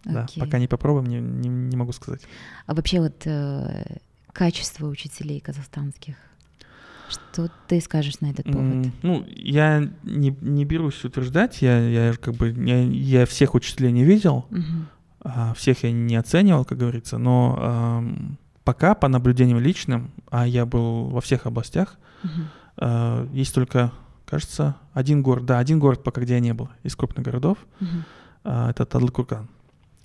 [0.04, 0.42] да, Окей.
[0.42, 2.22] пока не попробуем, не, не, не могу сказать.
[2.66, 3.98] А вообще вот э,
[4.32, 6.16] качество учителей казахстанских,
[7.10, 8.88] что ты скажешь на этот повод?
[9.02, 14.04] Ну, я не, не берусь утверждать, я, я как бы я, я всех учителей не
[14.04, 14.46] видел,
[15.20, 18.02] а, всех я не оценивал, как говорится, но
[18.64, 21.98] пока по наблюдениям личным, а я был во всех областях,
[22.76, 23.92] э, есть только,
[24.26, 27.86] кажется, один город, да, один город пока где я не был из крупных городов, uh-huh.
[28.44, 29.48] э, это Тадлыкурган.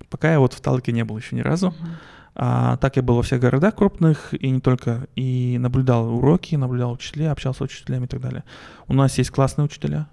[0.09, 1.67] Пока я вот в Талке не был еще ни разу.
[1.67, 1.87] Uh-huh.
[2.37, 5.07] А, так я был во всех городах крупных и не только.
[5.15, 8.43] И наблюдал уроки, наблюдал учителей, общался с учителями и так далее.
[8.87, 10.07] У нас есть классные учителя,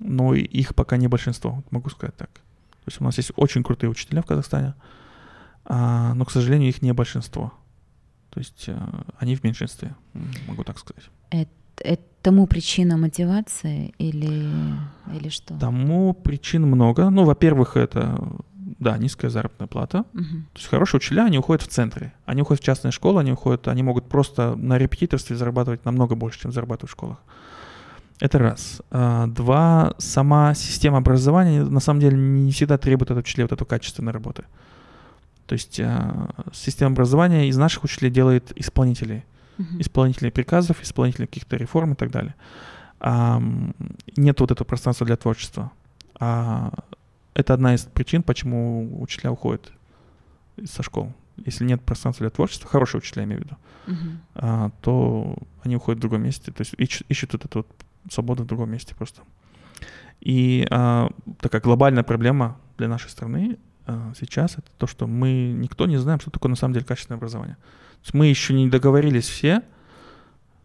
[0.00, 2.30] но их пока не большинство, могу сказать так.
[2.30, 4.74] То есть у нас есть очень крутые учителя в Казахстане,
[5.64, 7.52] а, но, к сожалению, их не большинство.
[8.30, 9.94] То есть а, они в меньшинстве,
[10.48, 11.04] могу так сказать.
[11.30, 14.48] Это, это тому причина мотивации или,
[15.12, 15.58] или что?
[15.58, 17.10] Тому причин много.
[17.10, 18.20] Ну, во-первых, это
[18.82, 20.04] да, низкая заработная плата.
[20.14, 20.24] Угу.
[20.52, 22.12] То есть хорошие учителя, они уходят в центры.
[22.26, 26.40] Они уходят в частные школы, они уходят, они могут просто на репетиторстве зарабатывать намного больше,
[26.40, 27.18] чем зарабатывают в школах.
[28.20, 28.82] Это раз.
[28.90, 33.64] А, два, сама система образования на самом деле не всегда требует от учителей вот эту
[33.64, 34.44] качественной работы.
[35.46, 39.24] То есть а, система образования из наших учителей делает исполнителей.
[39.58, 39.80] Uh-huh.
[39.80, 42.34] Исполнителей приказов, исполнителей каких-то реформ и так далее.
[44.16, 45.72] Нет вот этого пространства для творчества.
[46.18, 46.72] А
[47.34, 49.72] это одна из причин, почему учителя уходят
[50.64, 51.12] со школ.
[51.36, 54.16] Если нет пространства для творчества, хорошие учителя, я имею в виду, uh-huh.
[54.34, 58.42] а, то они уходят в другом месте, то есть ищут, ищут вот эту вот свободу
[58.44, 59.22] в другом месте просто.
[60.20, 65.86] И а, такая глобальная проблема для нашей страны а, сейчас это то, что мы никто
[65.86, 67.56] не знаем, что такое на самом деле качественное образование.
[67.56, 69.62] То есть мы еще не договорились все,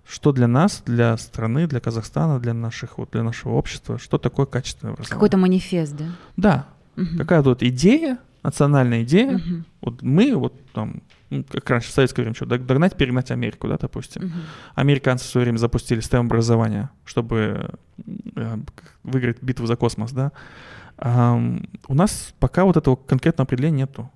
[0.07, 4.45] что для нас, для страны, для Казахстана, для наших вот для нашего общества, что такое
[4.45, 5.13] качественное образование.
[5.13, 6.05] Какой-то манифест, да?
[6.37, 6.65] Да.
[6.95, 7.17] Угу.
[7.17, 9.35] Какая-то вот идея, национальная идея.
[9.35, 9.63] Угу.
[9.81, 13.77] Вот мы вот там, ну, как раньше в советское время, что догнать, перегнать Америку, да,
[13.77, 14.25] допустим.
[14.25, 14.33] Угу.
[14.75, 17.71] Американцы в свое время запустили STEM образование, чтобы
[18.35, 18.57] э,
[19.03, 20.31] выиграть битву за космос, да.
[20.97, 21.39] А,
[21.87, 24.09] у нас пока вот этого конкретного определения нету.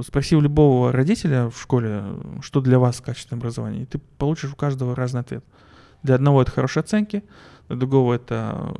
[0.00, 2.02] Спроси у любого родителя в школе,
[2.40, 5.44] что для вас качественное образование, и ты получишь у каждого разный ответ.
[6.02, 7.22] Для одного это хорошие оценки,
[7.68, 8.74] для другого это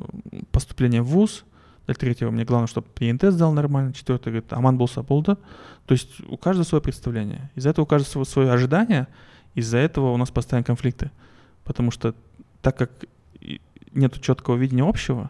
[0.51, 1.45] поступление в ВУЗ,
[1.85, 5.37] для третьего мне главное, чтобы ПНТ сдал нормально, четвертый говорит, Аман был Сапулда.
[5.85, 7.51] То есть у каждого свое представление.
[7.55, 9.07] Из-за этого у каждого свое ожидание,
[9.53, 11.11] из-за этого у нас постоянно конфликты.
[11.63, 12.15] Потому что
[12.61, 12.91] так как
[13.91, 15.29] нет четкого видения общего,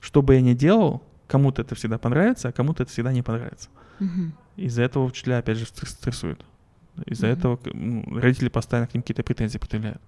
[0.00, 3.68] что бы я ни делал, кому-то это всегда понравится, а кому-то это всегда не понравится.
[4.00, 4.32] Угу.
[4.56, 6.44] Из-за этого учителя, опять же, стрессуют.
[7.04, 10.00] Из-за этого ну, родители постоянно к ним какие-то претензии предъявляют.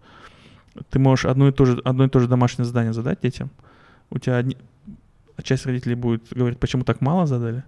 [0.91, 3.51] Ты можешь одно и то же, одно и то же домашнее задание задать детям.
[4.11, 4.57] У тебя одни...
[5.43, 7.63] Часть родителей будет говорить, почему так мало задали.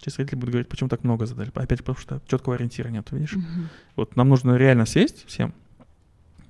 [0.00, 1.50] Часть родителей будет говорить, почему так много задали.
[1.54, 3.34] Опять потому что четкого ориентира нет, видишь?
[3.34, 3.64] Mm-hmm.
[3.96, 5.52] Вот нам нужно реально сесть всем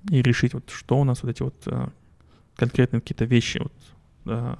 [0.08, 1.90] и решить, вот что у нас вот эти вот а,
[2.56, 3.72] конкретные какие-то вещи, вот,
[4.26, 4.58] а,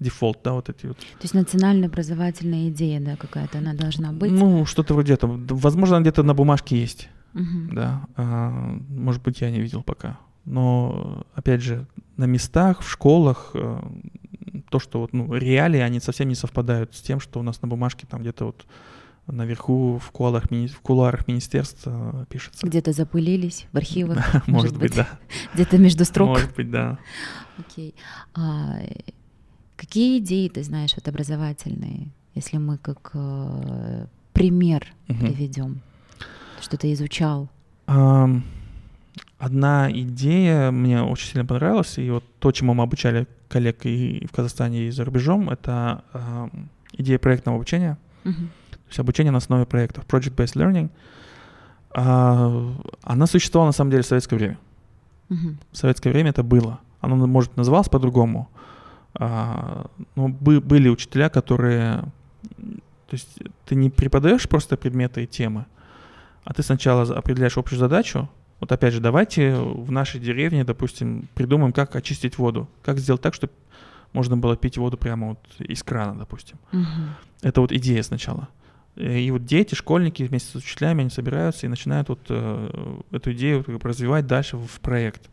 [0.00, 0.98] дефолт, да, вот эти вот.
[0.98, 4.32] То есть национальная образовательная идея, да, какая-то она должна быть?
[4.32, 5.38] Ну, что-то вроде этого.
[5.50, 7.74] Возможно, она где-то на бумажке есть, Мгм.
[7.74, 8.06] да.
[8.16, 8.50] А,
[8.88, 10.18] может быть, я не видел пока.
[10.44, 11.86] Но, опять же,
[12.16, 13.80] на местах, в школах, э,
[14.70, 17.68] то, что вот, ну, реалии, они совсем не совпадают с тем, что у нас на
[17.68, 18.66] бумажке там где-то вот
[19.26, 22.66] наверху в кулуарах, в кулуарах министерства пишется.
[22.66, 25.08] Где-то запылились в архивах, Может быть, да.
[25.54, 26.28] где-то между строк.
[26.30, 26.98] Может быть, да.
[27.58, 27.94] Окей.
[29.80, 35.18] Э, какие идеи ты знаешь вот образовательные, если мы как э, пример Мгм.
[35.20, 35.80] приведем,
[36.60, 37.48] что ты изучал?
[37.86, 38.42] Ам,
[39.38, 44.36] Одна идея мне очень сильно понравилась, и вот то, чему мы обучали коллег и в
[44.36, 48.50] Казахстане, и за рубежом, это ам, идея проектного обучения, Мгм.
[48.70, 50.90] то есть обучение на основе проектов, project-based learning.
[51.92, 52.70] А,
[53.02, 54.58] Она существовала на самом деле в советское время.
[55.30, 55.58] Мгм.
[55.72, 56.78] В советское время это было.
[57.00, 58.49] Оно, может, называлось по-другому.
[59.14, 62.04] А, Но бы- были учителя, которые...
[63.06, 65.66] То есть ты не преподаешь просто предметы и темы,
[66.44, 68.28] а ты сначала определяешь общую задачу.
[68.60, 72.68] Вот опять же, давайте в нашей деревне, допустим, придумаем, как очистить воду.
[72.82, 73.52] Как сделать так, чтобы
[74.12, 76.58] можно было пить воду прямо вот из крана, допустим.
[76.72, 77.14] Мгм.
[77.42, 78.48] Это вот идея сначала.
[78.96, 83.64] И вот дети, школьники вместе с учителями, они собираются и начинают вот э, эту идею
[83.82, 85.30] развивать дальше в проект.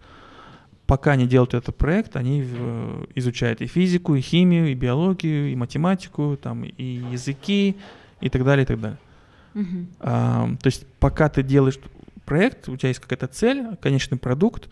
[0.88, 5.56] Пока они делают этот проект, они э, изучают и физику, и химию, и биологию, и
[5.56, 7.76] математику, там, и языки,
[8.22, 8.98] и так далее, и так далее.
[9.54, 9.88] Мгм.
[10.00, 11.78] А, то есть пока ты делаешь
[12.26, 14.70] проект, у тебя есть какая-то цель, конечный продукт,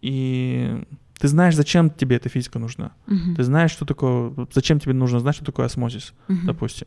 [0.00, 0.84] и
[1.18, 2.92] ты знаешь, зачем тебе эта физика нужна.
[3.06, 3.34] Мгм.
[3.36, 6.46] Ты знаешь, что такое, зачем тебе нужно знать, что такое осмозис Мгм.
[6.46, 6.86] допустим,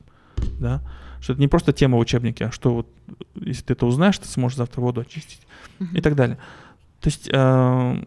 [0.59, 0.81] да,
[1.19, 2.87] что это не просто тема в учебнике, а что вот,
[3.35, 5.41] если ты это узнаешь, ты сможешь завтра воду очистить
[5.77, 5.95] Мгм.
[5.97, 6.37] и так далее.
[6.99, 8.03] То есть, э,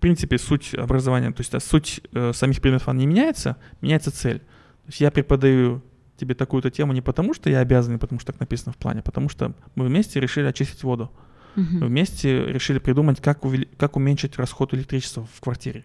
[0.00, 4.10] в принципе, суть образования, то есть а суть э, самих предметов, она не меняется, меняется
[4.10, 4.38] цель.
[4.38, 5.82] То есть я преподаю
[6.16, 9.02] тебе такую-то тему не потому, что я обязан, потому что так написано в плане, а
[9.02, 11.12] потому что мы вместе решили очистить воду.
[11.54, 15.84] Мы вместе решили придумать, как, увели- как уменьшить расход электричества в квартире.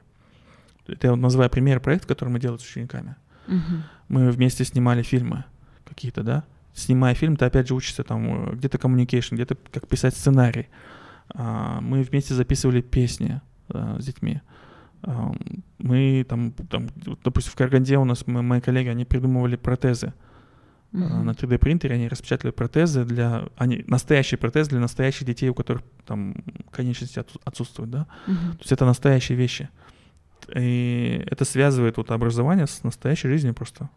[0.88, 3.84] Это я называю пример проекта, который мы делаем с учениками Мгм.
[4.08, 5.44] мы вместе снимали фильмы
[5.84, 6.46] какие-то, да.
[6.74, 10.68] Снимая фильм, ты опять же учишься там э, где-то communication, где-то как писать сценарий.
[11.34, 14.42] А, Мы вместе записывали песни э, с детьми.
[15.04, 15.32] А,
[15.78, 16.88] Мы там, там,
[17.24, 20.14] допустим, в Караганде у нас мы- мои коллеги, они придумывали протезы.
[20.92, 21.26] Мгм.
[21.26, 25.84] На 3D принтере они распечатали протезы для, они, настоящие протезы для настоящих детей, у которых
[26.06, 26.36] там
[26.72, 28.08] конечности отсу- отсутствуют, да.
[28.28, 28.52] Мгм.
[28.54, 29.70] То есть это настоящие вещи.
[30.56, 33.90] И это связывает вот образование с настоящей жизнью просто.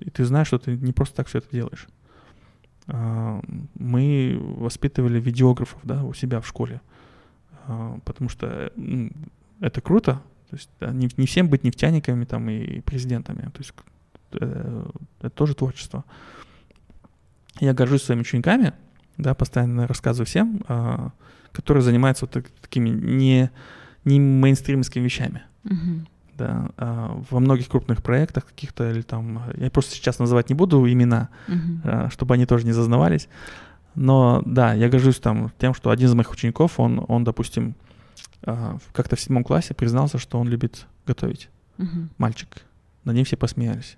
[0.00, 1.86] И ты знаешь, что ты не просто так все это делаешь.
[2.88, 6.80] Мы воспитывали видеографов, да, у себя в школе.
[6.80, 6.80] А,
[8.04, 9.12] Потому что м,
[9.60, 10.22] это круто.
[10.50, 13.42] То есть да, не, не всем быть нефтяниками там и президентами.
[13.52, 13.72] То есть
[14.32, 14.84] э,
[15.20, 16.04] это тоже творчество.
[17.60, 18.72] Я горжусь своими учениками,
[19.16, 21.10] да, постоянно рассказываю всем, а,
[21.52, 23.50] которые занимаются вот так- такими не,
[24.04, 25.42] не мейнстримскими вещами.
[25.64, 26.06] Мгм.
[26.36, 30.86] Да, а, во многих крупных проектах каких-то или там, я просто сейчас называть не буду
[30.86, 31.80] имена, Мгм.
[31.84, 33.28] а, чтобы они тоже не зазнавались.
[33.96, 37.74] Но да, я горжусь там тем, что один из моих учеников, он, он допустим,
[38.42, 41.48] а, как-то в седьмом классе признался, что он любит готовить.
[41.78, 42.10] Мгм.
[42.18, 42.48] Мальчик.
[43.04, 43.96] Над ним все посмеялись.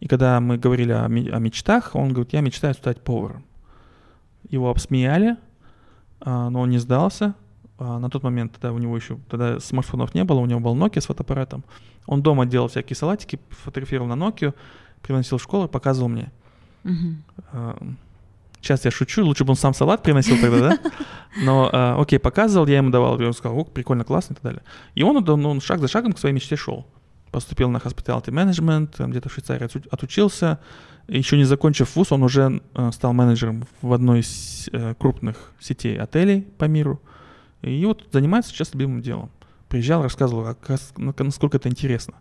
[0.00, 3.44] И когда мы говорили о, о мечтах, он говорит, я мечтаю стать поваром.
[4.50, 5.36] Его обсмеяли,
[6.20, 7.34] а, но он не сдался.
[7.78, 10.76] А, На тот момент тогда у него еще тогда смартфонов не было, у него был
[10.76, 11.64] Nokia с фотоаппаратом.
[12.06, 14.54] Он дома делал всякие салатики, фотографировал на Nokia,
[15.00, 16.30] приносил в школу и показывал мне.
[16.82, 17.22] Мгм.
[18.64, 20.78] Сейчас я шучу, лучше бы он сам салат приносил тогда, да?
[21.44, 24.62] Но, а, окей, показывал, я ему давал, он сказал, о, прикольно, классно и так далее.
[24.94, 26.86] И он, ну, он шаг за шагом к своей мечте шел.
[27.30, 30.60] Поступил на hospitality management, где-то в Швейцарии оту- отучился.
[31.08, 35.98] Еще не закончив вуз, он уже э, стал менеджером в одной из э, крупных сетей
[35.98, 37.02] отелей по миру.
[37.60, 39.30] И вот занимается сейчас любимым делом.
[39.68, 40.56] Приезжал, рассказывал,
[40.96, 42.14] на- насколько это интересно.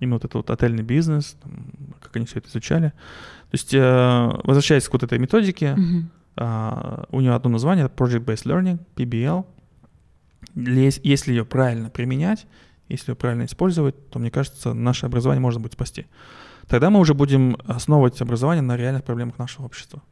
[0.00, 1.52] Именно вот этот вот отельный бизнес, там,
[2.00, 2.92] как они все это изучали.
[3.56, 5.76] То есть, э, возвращаясь к вот этой методике,
[6.36, 9.46] а, у нее одно название Project-Based Learning, PBL.
[10.54, 12.46] Если ее правильно применять,
[12.90, 16.04] если ее правильно использовать, то, мне кажется, наше образование можно будет спасти.
[16.68, 20.02] Тогда мы уже будем основывать образование на реальных проблемах нашего общества.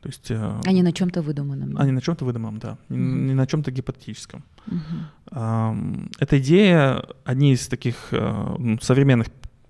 [0.00, 1.74] То есть, э, А не на чем-то выдуманном.
[1.74, 1.82] да?
[1.82, 3.26] а не на чем-то выдуманном, да, не, Мгм.
[3.26, 4.42] не на чем-то гипотетическом.
[5.30, 9.26] Ам, Эта идея, одни из таких э, современных,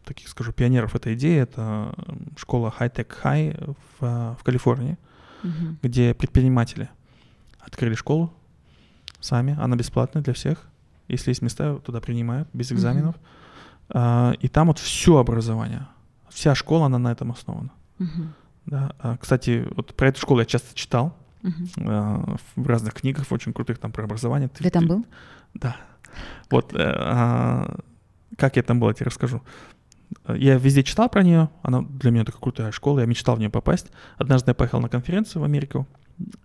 [0.08, 1.94] таких скажу, пионеров этой идеи, это
[2.36, 4.96] школа High Tech High в, в Калифорнии
[5.42, 5.78] Мгм.
[5.82, 6.88] где предприниматели
[7.60, 8.32] открыли школу
[9.20, 10.66] сами, она бесплатная для всех.
[11.06, 13.14] Если есть места, туда принимают без экзаменов.
[13.90, 15.86] А, и там вот все образование,
[16.28, 17.70] вся школа, она на этом основана.
[17.98, 18.34] Мгм.
[18.66, 18.92] Да.
[18.98, 21.16] А, Кстати, вот про эту школу я часто читал
[21.86, 24.48] а, в разных книгах, очень крутых там про образование.
[24.48, 25.06] Ты там был?
[25.54, 25.76] Да.
[26.50, 27.78] Вот э, а,
[28.36, 29.40] как я там был, я тебе расскажу.
[30.28, 33.50] Я везде читал про нее, она для меня такая крутая школа, я мечтал в нее
[33.50, 33.88] попасть.
[34.16, 35.86] Однажды я поехал на конференцию в Америку,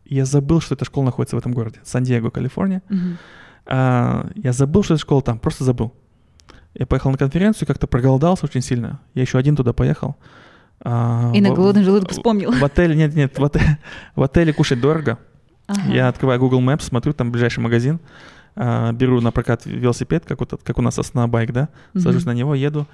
[0.05, 2.81] я забыл, что эта школа находится в этом городе, Сан-Диего, Калифорния.
[3.65, 5.93] А, я забыл, что эта школа там, просто забыл.
[6.73, 8.99] Я поехал на конференцию, как-то проголодался очень сильно.
[9.13, 10.15] Я еще один туда поехал.
[10.81, 12.51] А, И на голодный желудок вспомнил.
[12.51, 13.77] В отеле, нет, нет, в отеле,
[14.15, 15.17] в отеле кушать дорого.
[15.67, 15.93] Ага.
[15.93, 17.99] Я открываю Google Maps, смотрю, там ближайший магазин,
[18.55, 22.31] а, беру на прокат велосипед, как, вот, как у нас Байк, да, сажусь Мгм.
[22.33, 22.85] на него, еду.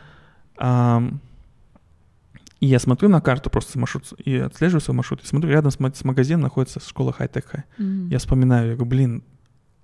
[2.60, 5.24] И я смотрю на карту просто маршрут и отслеживаю свой маршрут.
[5.24, 7.64] И смотрю, рядом с, с магазином находится школа Хай-Тек Хай.
[7.78, 8.10] Мгм.
[8.10, 9.24] Я вспоминаю, я говорю, блин,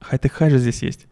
[0.01, 1.07] Хай-Тек Хай же здесь есть.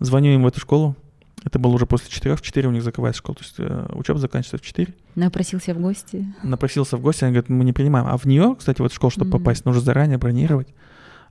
[0.00, 0.96] Звоню им в эту школу.
[1.44, 2.38] Это было уже после четырех.
[2.38, 3.36] В четыре у них закрывается школа.
[3.36, 4.94] То есть э, учеба заканчивается в четыре.
[5.14, 6.26] Напросился в гости.
[6.42, 8.06] Напросился в гости, они говорят, мы не принимаем.
[8.08, 9.38] А в нее, кстати, в эту школу, чтобы Мгм.
[9.38, 10.68] попасть, нужно заранее бронировать,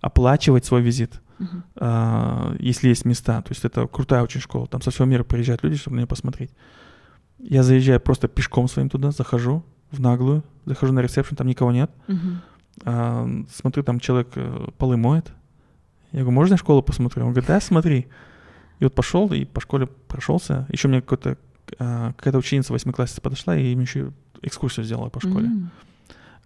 [0.01, 1.19] оплачивать свой визит.
[1.39, 1.63] Мгм.
[1.75, 3.41] а, если есть места.
[3.43, 4.65] То есть это крутая очень школа.
[4.67, 6.49] Там со всего мира приезжают люди, чтобы на нее посмотреть.
[7.39, 11.91] Я заезжаю просто пешком своим туда, захожу в наглую, захожу на ресепшн, там никого нет.
[12.07, 12.41] Мгм.
[12.83, 15.31] А, смотрю, там человек э, полы моет.
[16.11, 17.23] Я говорю, можно я школу посмотрю?
[17.25, 18.07] Он говорит, да, смотри.
[18.79, 20.67] И вот пошел и по школе прошелся.
[20.69, 21.37] Еще мне какой-то,
[21.79, 24.11] а, какая-то ученица восьмиклассница подошла и мне еще
[24.41, 25.47] экскурсию сделала по школе.
[25.47, 25.71] М.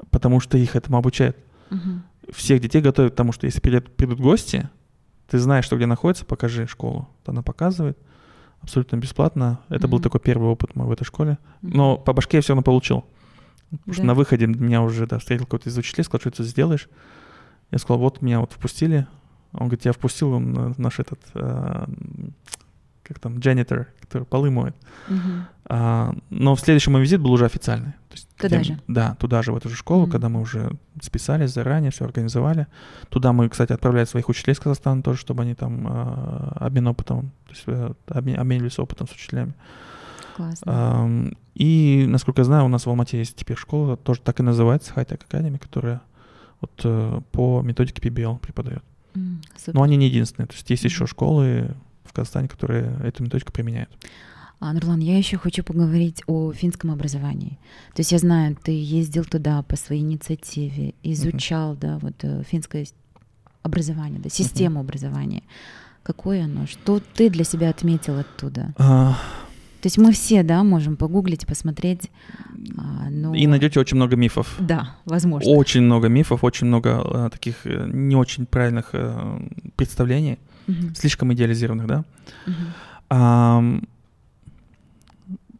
[0.09, 1.37] Потому что их этому обучают.
[1.69, 2.03] Мгм.
[2.31, 4.69] Всех детей готовят к тому, что если придет- придут гости,
[5.27, 7.07] ты знаешь, что где находится, покажи школу.
[7.25, 7.97] Она показывает
[8.61, 9.59] абсолютно бесплатно.
[9.69, 10.03] Это был Мгм.
[10.03, 11.37] такой первый опыт мой в этой школе.
[11.61, 13.05] Но по башке я все равно получил.
[13.71, 14.07] Потому что Да.
[14.07, 16.89] на выходе меня уже да, встретил какой-то из учителей, сказал, что ты сделаешь.
[17.71, 19.07] Я сказал, вот меня вот впустили.
[19.53, 21.85] Он говорит, я впустил э, наш этот, э,
[23.13, 24.75] как там, janitor, который полы моет.
[25.07, 25.45] Мгм.
[25.65, 27.91] А, но в следующий мой визит был уже официальный.
[28.09, 28.79] То есть, Туда я- же?
[28.87, 30.11] Да, туда же, в эту же школу, Мгм.
[30.11, 32.67] когда мы уже списались заранее, все организовали.
[33.09, 37.31] Туда мы, кстати, отправляли своих учителей из Казахстана тоже, чтобы они там э, обмен опытом,
[37.45, 39.53] то есть э, обмен- обменивались опытом с учителями.
[40.35, 40.63] Классно.
[40.65, 44.43] Ам, и, насколько я знаю, у нас в Алмате есть теперь школа, тоже так и
[44.43, 46.01] называется, Hightech Academy, которая
[46.59, 48.83] вот э, по методике PBL преподает.
[49.57, 49.73] Супер.
[49.75, 51.07] Но они не единственные, то есть есть еще Мгм.
[51.07, 51.75] школы
[52.11, 53.89] в Казахстане, которые эту методику применяют.
[54.59, 57.57] А, Нурлан, я еще хочу поговорить о финском образовании.
[57.95, 62.85] То есть я знаю, ты ездил туда по своей инициативе, изучал, да, вот э, финское
[63.63, 65.41] образование, да, систему образования.
[66.03, 66.67] Какое оно?
[66.67, 68.73] Что ты для себя отметил оттуда?
[68.77, 69.13] А,
[69.81, 72.11] То есть мы все, да, можем погуглить, посмотреть.
[72.77, 74.55] а, но- И найдете очень много мифов.
[74.59, 75.49] Да, возможно.
[75.49, 78.93] Очень много мифов, очень много э, таких э, не очень правильных
[79.75, 80.37] представлений,
[80.71, 82.03] Мгм, слишком идеализированных, да.
[82.45, 82.55] мгм,
[83.09, 83.83] Ам,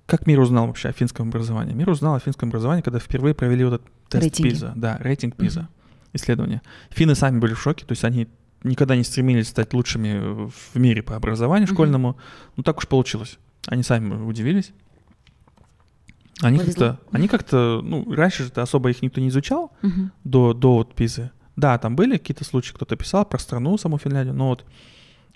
[0.05, 1.74] как мир узнал вообще о финском образовании?
[1.74, 4.49] Мир узнал о финском образовании, когда впервые провели вот этот тест Рейтинги.
[4.49, 4.74] ПИЗа.
[4.76, 5.36] Да, рейтинг.
[5.36, 5.70] ПИЗа,
[6.14, 6.62] исследование.
[6.89, 8.28] Финны сами были в шоке, то есть они
[8.64, 11.76] никогда не стремились стать лучшими в мире по образованию Мгм.
[11.76, 12.18] школьному.
[12.57, 13.38] Ну так уж получилось.
[13.68, 14.72] Они сами удивились.
[16.41, 20.12] Они как-то, они как-то, ну, раньше же особо их никто не изучал, мгм.
[20.24, 21.32] до, до вот ПИЗы.
[21.55, 24.66] Да, там были какие-то случаи, кто-то писал про страну, саму Финляндию, но вот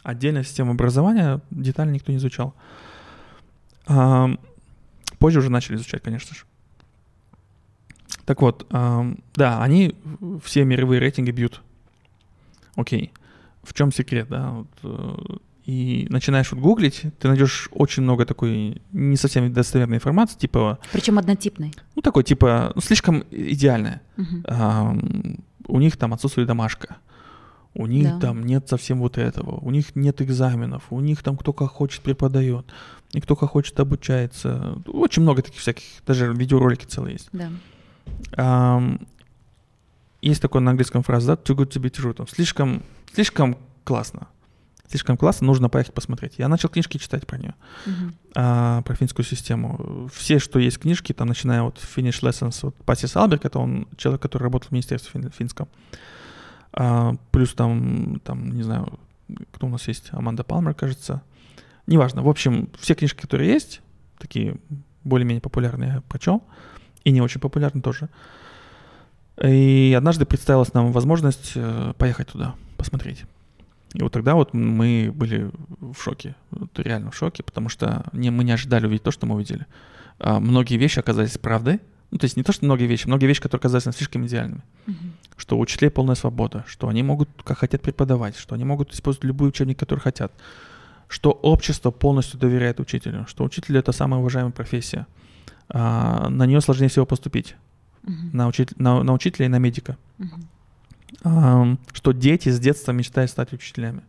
[0.06, 2.54] отдельная система образования детально никто не изучал.
[3.88, 4.40] Ам,
[5.20, 6.44] позже уже начали изучать, конечно же.
[8.26, 9.96] Так вот, ам, да, они
[10.44, 11.62] все мировые рейтинги бьют.
[12.76, 13.12] Окей.
[13.64, 14.52] В чем секрет, да?
[14.52, 20.38] Вот, э, и начинаешь вот гуглить, ты найдешь очень много такой не совсем достоверной информации,
[20.38, 21.74] типа, Причем однотипный.
[21.96, 24.02] ну такой, типа, ну, слишком идеальная.
[24.18, 24.44] Мгм.
[24.48, 25.38] Ам,
[25.68, 26.98] у них там отсутствует домашка.
[27.76, 28.20] У них Да.
[28.20, 29.58] там нет совсем вот этого.
[29.60, 30.84] У них нет экзаменов.
[30.90, 32.66] У них там кто как хочет преподает.
[33.12, 34.78] И кто как хочет обучается.
[34.88, 37.30] Очень много таких всяких, даже видеоролики целые есть.
[37.34, 37.50] Да.
[38.38, 39.00] Ам,
[40.22, 42.14] есть такое на английском фраза, да, too good to be true.
[42.14, 42.82] Там, слишком,
[43.14, 44.28] слишком классно.
[44.88, 46.34] Слишком классно, нужно поехать посмотреть.
[46.38, 47.56] Я начал книжки читать про нее
[47.88, 48.16] Мгм.
[48.36, 50.10] а, про финскую систему.
[50.14, 54.22] Все, что есть книжки, там, начиная от Finish Lessons, вот Пасис Алберг, это он человек,
[54.22, 55.68] который работал в Министерстве фин- финском.
[56.78, 59.00] А, плюс там, там, не знаю,
[59.54, 61.22] кто у нас есть, Аманда Палмер, кажется.
[61.88, 62.22] Неважно.
[62.22, 63.82] В общем, все книжки, которые есть,
[64.20, 64.58] такие
[65.04, 66.44] более-менее популярные, я прочел.
[67.06, 68.10] И не очень популярные тоже.
[69.42, 73.26] И однажды представилась нам возможность э, поехать туда, посмотреть.
[73.94, 78.30] И вот тогда вот мы были в шоке, вот реально в шоке, потому что не,
[78.30, 79.66] мы не ожидали увидеть то, что мы увидели.
[80.20, 81.80] А, многие вещи оказались правдой.
[82.12, 84.62] Ну, то есть не то, что многие вещи, многие вещи, которые оказались нам слишком идеальными.
[84.86, 85.14] Мгм.
[85.38, 89.26] Что у учителей полная свобода, что они могут, как хотят, преподавать, что они могут использовать
[89.26, 90.32] любой учебник, который хотят.
[91.08, 95.06] что общество полностью доверяет учителю, что учитель это самая уважаемая профессия.
[95.70, 97.56] А, на нее сложнее всего поступить.
[98.04, 98.30] Uh-huh.
[98.34, 99.98] На, учитель, на, на учителя и на медика.
[100.20, 100.44] Uh-huh.
[101.24, 104.02] А, что дети с детства мечтают стать учителями.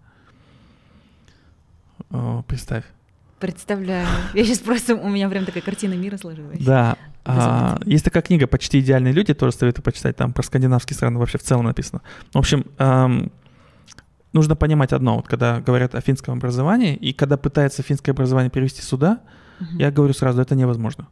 [2.10, 2.84] О, представь.
[3.38, 4.06] Представляю.
[4.34, 6.58] Я сейчас просто, у меня прям такая картина мира сложилась.
[6.64, 6.96] Да.
[7.24, 11.38] А, есть такая книга «Почти идеальные люди», тоже советую почитать, там про скандинавские страны вообще
[11.38, 12.00] в целом написано.
[12.32, 13.32] В общем, эм,
[14.32, 18.80] нужно понимать одно, вот когда говорят о финском образовании, и когда пытается финское образование перевести
[18.80, 19.20] сюда,
[19.60, 19.78] угу.
[19.78, 21.08] я говорю сразу, это невозможно.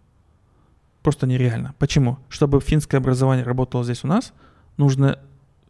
[1.02, 1.74] Просто нереально.
[1.78, 2.18] Почему?
[2.28, 4.32] Чтобы финское образование работало здесь у нас,
[4.76, 5.18] нужно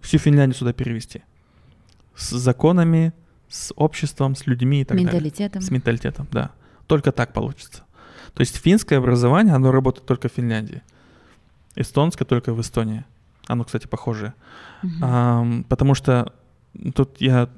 [0.00, 1.22] всю Финляндию сюда перевести.
[2.14, 3.12] С законами,
[3.54, 5.60] с обществом, с людьми и так менталитетом.
[5.60, 5.66] далее.
[5.66, 6.50] С менталитетом, да.
[6.88, 7.84] Только так получится.
[8.34, 10.82] То есть финское образование, оно работает только в Финляндии.
[11.76, 13.04] Эстонское только в Эстонии.
[13.46, 14.34] Оно, кстати, похожее.
[14.82, 14.92] Угу.
[15.02, 16.32] А, потому что
[16.94, 17.48] тут я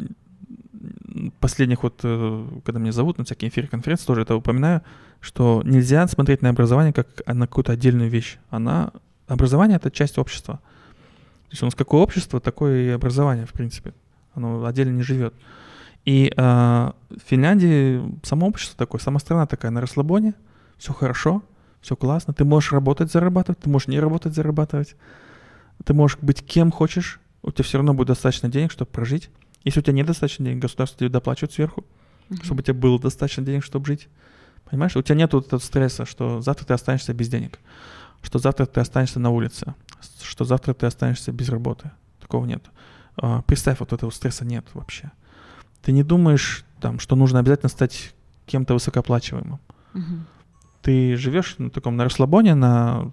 [1.40, 4.82] последних вот, э, когда меня зовут на всякие эфиры конференции, тоже это упоминаю,
[5.20, 8.36] что нельзя смотреть на образование как на какую-то отдельную вещь.
[8.50, 8.90] Она,
[9.28, 10.56] образование— это часть общества.
[10.56, 13.94] То есть у нас какое общество, такое и образование, в принципе.
[14.34, 15.32] Оно отдельно не живет.
[16.06, 20.34] И э, в Финляндии само общество такое, сама страна такая на расслабоне,
[20.78, 21.42] все хорошо,
[21.80, 22.32] все классно.
[22.32, 24.94] Ты можешь работать, зарабатывать, ты можешь не работать, зарабатывать.
[25.84, 29.30] Ты можешь быть кем хочешь, у тебя все равно будет достаточно денег, чтобы прожить.
[29.64, 31.84] Если у тебя недостаточно денег, государство тебе доплачивает сверху,
[32.30, 32.44] uh-huh.
[32.44, 34.08] чтобы у тебя было достаточно денег, чтобы жить.
[34.70, 34.96] Понимаешь?
[34.96, 37.58] У тебя нет вот этого стресса, что завтра ты останешься без денег,
[38.22, 39.74] что завтра ты останешься на улице,
[40.22, 41.90] что завтра ты останешься без работы.
[42.20, 42.64] Такого нет.
[43.16, 45.10] А, представь, вот этого стресса нет вообще.
[45.86, 48.12] Ты не думаешь, там, что нужно обязательно стать
[48.46, 49.60] кем-то высокооплачиваемым.
[49.94, 50.02] Угу.
[50.82, 53.12] Ты живешь на таком на расслабоне, на,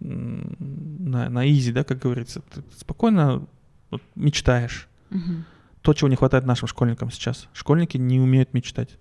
[0.00, 2.42] на, на изи, да, как говорится.
[2.42, 3.46] Ты спокойно
[3.90, 4.86] вот, мечтаешь.
[5.12, 5.44] Угу.
[5.80, 7.48] То, чего не хватает нашим школьникам сейчас.
[7.54, 8.98] Школьники не умеют мечтать.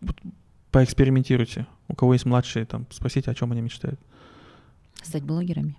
[0.00, 0.16] Вот,
[0.70, 1.66] поэкспериментируйте.
[1.88, 3.98] У кого есть младшие, там, спросите, о чем они мечтают.
[5.02, 5.76] Стать блогерами.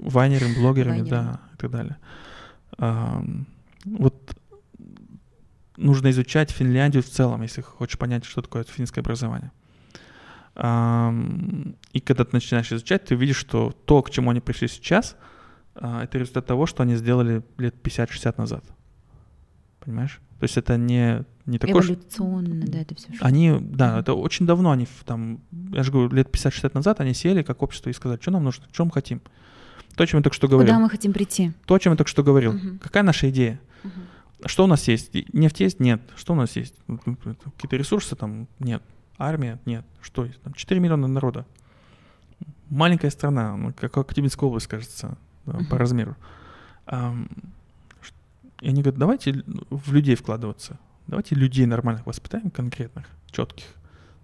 [0.00, 1.08] Вайнерами, блогерами, Вайнерами.
[1.08, 1.96] да, и так далее.
[2.76, 3.24] А,
[3.86, 4.36] вот
[5.76, 9.52] нужно изучать Финляндию в целом, если хочешь понять, что такое финское образование.
[10.56, 15.16] И когда ты начинаешь изучать, ты видишь, что то, к чему они пришли сейчас,
[15.74, 18.64] а, это результат того, что они сделали лет 50-60 назад.
[19.80, 20.20] Понимаешь?
[20.38, 21.82] То есть это не, не такое...
[21.82, 23.08] Эволюционно, да, это все.
[23.20, 25.40] Они, да, это очень давно они там,
[25.72, 28.64] я же говорю, лет 50-60 назад они сели как общество и сказали, что нам нужно,
[28.72, 29.20] что мы хотим.
[29.94, 30.72] То, о чем я только что говорил.
[30.72, 31.52] Куда мы хотим прийти.
[31.66, 32.54] То, о чем я только что говорил.
[32.54, 32.78] Угу.
[32.82, 33.60] Какая наша идея?
[33.84, 33.92] Угу.
[34.44, 35.14] Что у нас есть?
[35.32, 35.80] Нефть есть?
[35.80, 36.02] Нет.
[36.16, 36.74] Что у нас есть?
[36.86, 38.48] Какие-то ресурсы там?
[38.58, 38.82] Нет.
[39.18, 39.58] Армия?
[39.64, 39.84] Нет.
[40.02, 40.40] Что есть?
[40.42, 41.46] Там 4 миллиона народа.
[42.68, 45.16] Маленькая страна, ну, как Актибинская область, кажется,
[45.46, 45.68] да, uh-huh.
[45.68, 46.16] по размеру.
[48.60, 50.78] и они говорят, давайте в людей вкладываться.
[51.06, 53.66] Давайте людей нормальных воспитаем, конкретных, четких,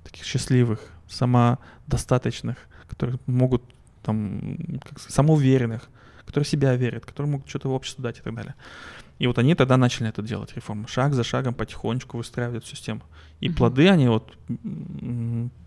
[0.02, 2.56] таких счастливых, самодостаточных,
[2.88, 3.62] которые могут
[4.02, 5.88] там, как сказать, самоуверенных,
[6.26, 8.54] которые в себя верят, которые могут что-то в общество дать и так далее.
[9.22, 10.88] И вот они тогда начали это делать, реформу.
[10.88, 13.02] Шаг за шагом потихонечку выстраивают систему.
[13.38, 13.56] И угу.
[13.56, 14.36] плоды они вот,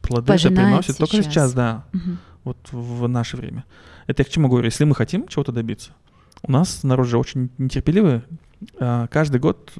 [0.01, 1.09] плоды это приносят сейчас.
[1.09, 2.17] только сейчас, да, угу.
[2.43, 3.63] вот в наше время.
[4.07, 4.65] Это я к чему говорю?
[4.65, 5.91] Если мы хотим чего-то добиться,
[6.41, 8.23] у нас народ же очень нетерпеливый.
[8.77, 9.71] А, каждый год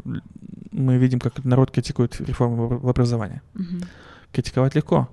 [0.72, 3.42] мы видим, как народ критикует реформу в образовании.
[3.56, 3.86] Угу.
[4.32, 5.10] Критиковать легко.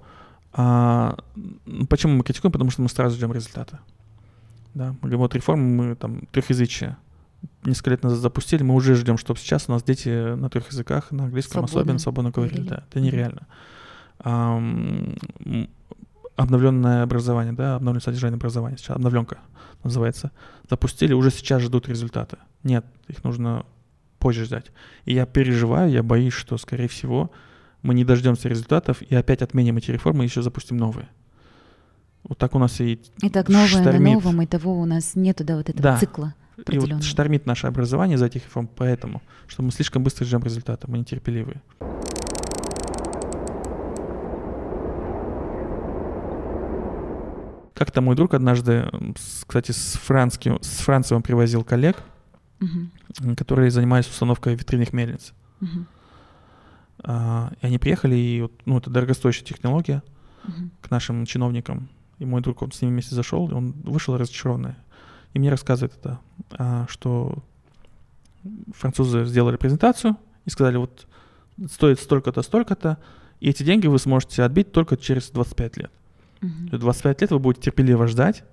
[0.53, 1.19] А,
[1.89, 2.53] почему мы критикуем?
[2.53, 3.81] Потому что мы сразу ждем результата.
[4.75, 6.97] Да, вот реформы мы там трехязычие
[7.65, 11.11] несколько лет назад запустили, мы уже ждем, чтобы сейчас у нас дети на трех языках,
[11.11, 11.81] на английском свободно.
[11.81, 12.63] особенно свободно говорили.
[12.63, 13.47] Да, это нереально.
[14.21, 15.69] Um,
[16.37, 19.39] обновленное образование, да, обновленное содержание образования, сейчас обновленка
[19.85, 20.31] называется,
[20.71, 22.39] запустили, уже сейчас ждут результаты.
[22.63, 23.67] Нет, их нужно
[24.19, 24.71] позже ждать.
[25.05, 27.33] И я переживаю, я боюсь, что, скорее всего,
[27.83, 31.09] мы не дождемся результатов и опять отменим эти реформы и еще запустим новые.
[32.23, 34.01] Вот так у нас и Итак, новое штормит.
[34.01, 35.99] на новом, и того у нас нету, да, вот этого да.
[35.99, 36.35] цикла.
[36.69, 40.91] И вот штормит наше образование из этих реформ поэтому, что мы слишком быстро ждем результата,
[40.91, 41.63] мы нетерпеливые.
[47.75, 48.89] Как-то мой друг однажды,
[49.47, 51.97] кстати, с, францким, с Францевым привозил коллег,
[52.61, 53.35] uh-huh.
[53.35, 55.33] которые занимались установкой ветряных мельниц.
[55.61, 55.85] Uh-huh.
[57.03, 60.03] А, и они приехали, и вот, ну, это дорогостоящая технология
[60.45, 60.69] uh-huh.
[60.81, 61.89] к нашим чиновникам.
[62.19, 64.77] И мой друг, он с ними вместе зашел, и он вышел разочарованный.
[65.35, 66.21] И мне рассказывает это,
[66.53, 67.43] а, что
[68.75, 71.07] французы сделали презентацию и сказали, вот
[71.71, 72.99] стоит столько-то, столько-то,
[73.41, 75.93] и эти деньги вы сможете отбить только через 25 лет.
[76.43, 76.79] Угу.
[76.79, 78.45] 25 лет вы будете терпеливо ждать.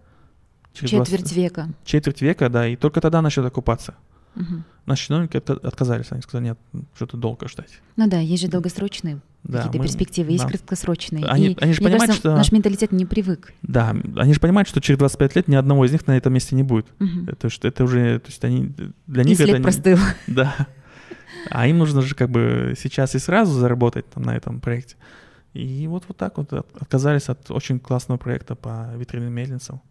[0.73, 1.35] Через Четверть 20...
[1.35, 1.69] века.
[1.83, 3.95] Четверть века, да, и только тогда начнет окупаться.
[4.35, 4.63] Угу.
[4.85, 6.59] Наши чиновники отказались, они сказали, нет,
[6.95, 7.81] что-то долго ждать.
[7.95, 10.49] Ну да, есть же долгосрочные да, какие-то мы, перспективы, есть да.
[10.49, 11.25] краткосрочные.
[11.25, 12.35] Они, и, они же понимают, кажется, что...
[12.35, 13.53] Наш менталитет не привык.
[13.61, 16.55] Да, они же понимают, что через 25 лет ни одного из них на этом месте
[16.55, 16.87] не будет.
[16.99, 17.27] Угу.
[17.27, 18.73] Это, это уже, то есть они,
[19.07, 19.63] для них и след это...
[19.63, 19.97] простыл.
[20.27, 20.67] Да.
[21.49, 24.95] А им нужно же как бы сейчас и сразу заработать там, на этом проекте.
[25.53, 29.81] И вот, вот так вот отказались от очень классного проекта по ветряным мельницам.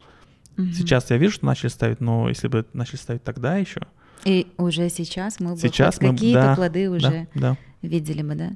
[0.57, 0.73] Угу.
[0.73, 3.81] Сейчас я вижу, что начали ставить, но если бы начали ставить тогда еще,
[4.25, 7.57] и уже сейчас мы бы сейчас мы, какие-то да, плоды уже да, да.
[7.83, 8.51] видели бы, да?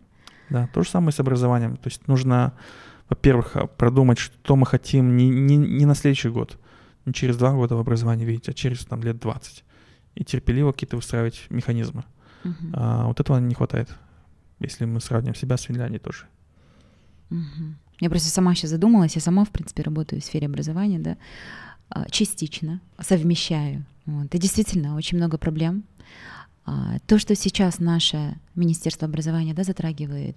[0.51, 1.77] Да, то же самое с образованием.
[1.77, 2.53] То есть нужно,
[3.09, 6.59] во-первых, продумать, что мы хотим не, не, не на следующий год,
[7.07, 9.65] не через два года в образовании видеть, а через там, лет 20.
[10.15, 12.05] И терпеливо какие-то выстраивать механизмы.
[12.45, 12.55] Угу.
[12.75, 13.89] А, вот этого не хватает,
[14.59, 16.27] если мы сравним себя с Финляндией тоже.
[17.31, 17.75] Угу.
[18.01, 21.17] Я просто сама сейчас задумалась, я сама, в принципе, работаю в сфере образования, да,
[21.89, 23.85] а, частично совмещаю.
[24.07, 24.35] Вот.
[24.35, 25.85] И действительно, очень много проблем.
[26.65, 30.37] А, то, что сейчас наше Министерство образования да, затрагивает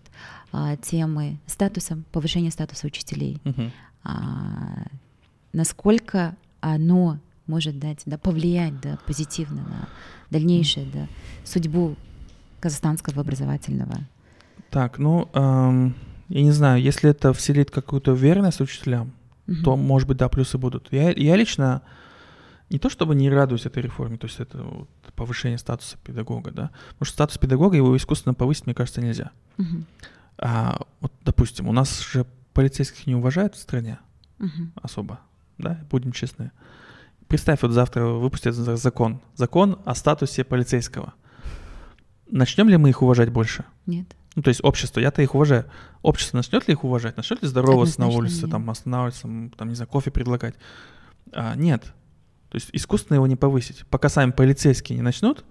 [0.51, 3.71] а, темы статуса, повышения статуса учителей, угу.
[4.03, 4.88] а,
[5.53, 9.89] насколько оно может дать, да, повлиять да, позитивно на
[10.32, 11.07] дальнейшую да,
[11.43, 11.95] судьбу
[12.59, 13.99] казахстанского образовательного.
[14.71, 15.95] Так, ну, эм,
[16.30, 19.11] я не знаю, если это вселит какую-то уверенность учителям,
[19.47, 19.57] угу.
[19.63, 20.88] то, может быть, да, плюсы будут.
[20.91, 21.84] Я, я лично
[22.70, 26.72] не то чтобы не радуюсь этой реформе, то есть это вот повышение статуса педагога, да,
[26.89, 29.32] потому что статус педагога его искусственно повысить, мне кажется, нельзя.
[29.57, 29.84] Угу.
[30.39, 33.99] А вот, допустим, у нас же полицейских не уважают в стране
[34.39, 34.72] угу.
[34.82, 35.20] особо,
[35.57, 36.51] да, будем честны.
[37.28, 41.13] Представь, вот завтра выпустят закон, закон о статусе полицейского.
[42.30, 43.66] Начнем ли мы их уважать больше?
[43.86, 44.16] Нет.
[44.36, 45.66] Ну, то есть общество, я-то их уважаю.
[46.01, 47.16] Общество начнет ли их уважать?
[47.16, 48.51] Начнет ли здороваться на улице, нет.
[48.51, 49.22] там, останавливаться,
[49.57, 50.55] там, не знаю, кофе предлагать?
[51.32, 51.93] А, нет.
[52.49, 53.85] То есть искусственно его не повысить.
[53.89, 55.45] Пока сами полицейские не начнут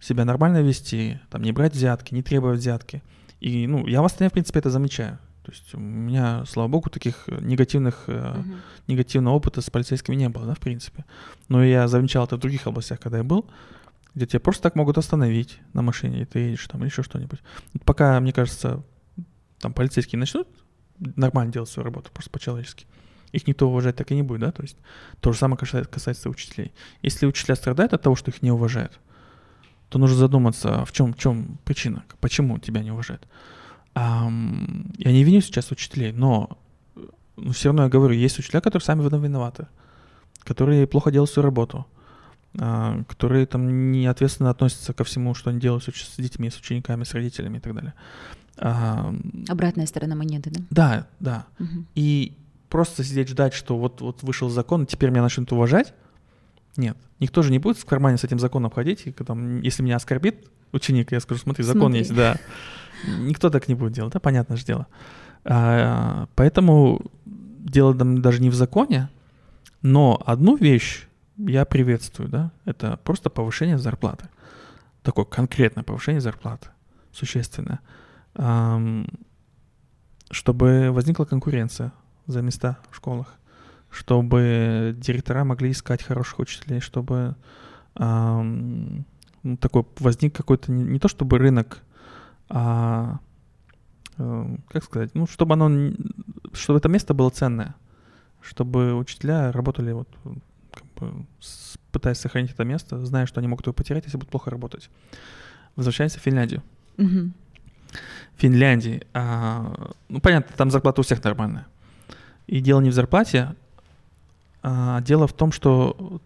[0.00, 3.02] себя нормально вести, там, не брать взятки, не требовать взятки.
[3.40, 5.18] И, ну, я в Астане, в принципе, это замечаю.
[5.44, 8.44] То есть у меня, слава богу, таких негативных, uh-huh.
[8.86, 11.04] негативного опыта с полицейскими не было, да, в принципе.
[11.48, 13.48] Но я замечал это в других областях, когда я был
[14.18, 17.40] где тебя просто так могут остановить на машине, и ты едешь там, или еще что-нибудь.
[17.84, 18.82] Пока, мне кажется,
[19.60, 20.48] там полицейские начнут
[20.98, 22.86] нормально делать свою работу, просто по-человечески,
[23.32, 24.76] их никто уважать так и не будет, да, то есть
[25.20, 26.72] то же самое касается, касается учителей.
[27.02, 28.98] Если учителя страдают от того, что их не уважают,
[29.88, 33.26] то нужно задуматься, в чем, в чем причина, почему тебя не уважают.
[33.94, 34.30] А,
[34.98, 36.58] я не виню сейчас учителей, но
[37.36, 39.66] ну, все равно я говорю, есть учителя, которые сами виноваты,
[40.44, 41.86] которые плохо делают свою работу,
[42.58, 47.04] а, которые там не ответственно относятся ко всему, что они делают с детьми, с учениками,
[47.04, 47.94] с родителями и так далее.
[48.58, 49.14] А,
[49.48, 50.60] Обратная сторона монеты, да?
[50.70, 51.46] Да, да.
[51.58, 51.84] Угу.
[51.94, 52.36] И
[52.68, 55.94] просто сидеть ждать, что вот, вот вышел закон, теперь меня начнут уважать,
[56.76, 56.96] нет.
[57.18, 60.48] Никто же не будет в кармане с этим законом ходить, и там, если меня оскорбит
[60.72, 61.98] ученик, я скажу, смотри, закон смотри.
[61.98, 62.36] есть, да.
[63.18, 64.86] Никто так не будет делать, да, понятное же дело.
[65.44, 69.08] А, поэтому дело даже не в законе,
[69.82, 71.06] но одну вещь
[71.36, 74.28] я приветствую, да, это просто повышение зарплаты.
[75.02, 76.68] Такое конкретное повышение зарплаты,
[77.12, 77.80] существенное.
[80.30, 81.92] Чтобы возникла конкуренция
[82.28, 83.34] за места в школах,
[83.90, 87.34] чтобы директора могли искать хороших учителей, чтобы
[87.98, 91.82] ну, такой возник какой-то не, не то чтобы рынок,
[92.48, 93.18] а
[94.16, 95.92] как сказать, ну чтобы оно,
[96.52, 97.74] чтобы это место было ценное,
[98.40, 100.08] чтобы учителя работали вот
[101.92, 104.90] пытаясь сохранить это место, зная, что они могут его потерять, если будут плохо работать.
[105.76, 106.62] Возвращаемся в Финляндию.
[106.98, 107.30] Угу.
[108.36, 111.66] Финляндии, а, ну понятно, там зарплата у всех нормальная.
[112.48, 113.54] И дело не в зарплате,
[114.62, 116.20] а дело в том, что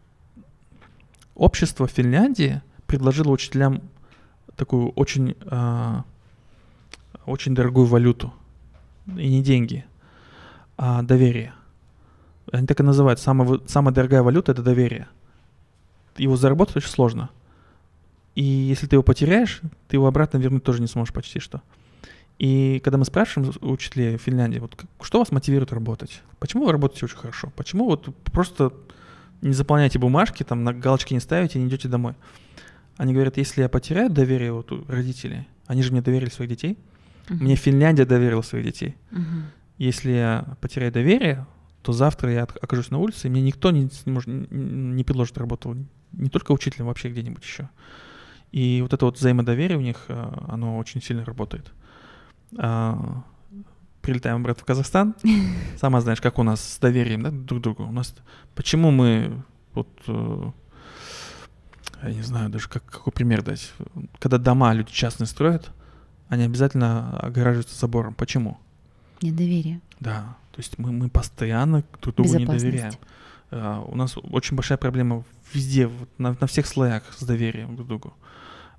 [1.35, 3.83] общество Финляндии предложило учителям
[4.55, 6.05] такую очень, а,
[7.27, 8.33] очень дорогую валюту.
[9.09, 9.85] И не деньги,
[10.79, 11.55] а доверие.
[12.53, 13.19] Они так и называют.
[13.19, 15.09] Самая, самая дорогая валюта— это доверие.
[16.17, 17.31] Его заработать очень сложно.
[18.37, 21.63] И если ты его потеряешь, ты его обратно вернуть тоже не сможешь почти что.
[22.43, 26.23] И когда мы спрашиваем учителей в Финляндии, вот что вас мотивирует работать?
[26.41, 27.53] Почему вы работаете очень хорошо?
[27.55, 28.73] Почему вот просто
[29.43, 32.15] не заполняете бумажки, там на галочки не ставите не идете домой?
[32.97, 36.77] Они говорят, если я потеряю доверие вот у родителей, они же мне доверили своих детей,
[37.29, 37.35] uh-huh.
[37.35, 38.97] мне Финляндия доверила своих детей.
[39.13, 39.45] Uh-huh.
[39.79, 41.47] Если я потеряю доверие,
[41.83, 45.77] то завтра я окажусь на улице, и мне никто не, не, может, не предложит работу,
[46.11, 47.71] не только учителем, вообще где-нибудь еще.
[48.51, 51.73] И вот это вот взаимодоверие у них, э, оно очень сильно работает.
[52.59, 53.23] А,
[54.01, 55.15] прилетаем обратно в Казахстан.
[55.79, 57.85] Сама знаешь, как у нас с доверием да, друг к другу.
[57.85, 58.15] У нас
[58.55, 59.43] почему мы
[59.75, 60.51] вот э,
[62.03, 63.73] я не знаю даже, как, какой пример дать.
[64.19, 65.71] Когда дома люди частные строят,
[66.29, 68.15] они обязательно огораживаются забором.
[68.15, 68.59] Почему?
[69.21, 69.81] Недоверие.
[70.01, 72.93] Да, то есть мы, мы постоянно друг другу не доверяем.
[73.51, 77.87] Uh, у нас очень большая проблема везде, вот, на, на всех слоях с доверием друг
[77.87, 78.09] к другу.
[78.09, 78.33] Uh,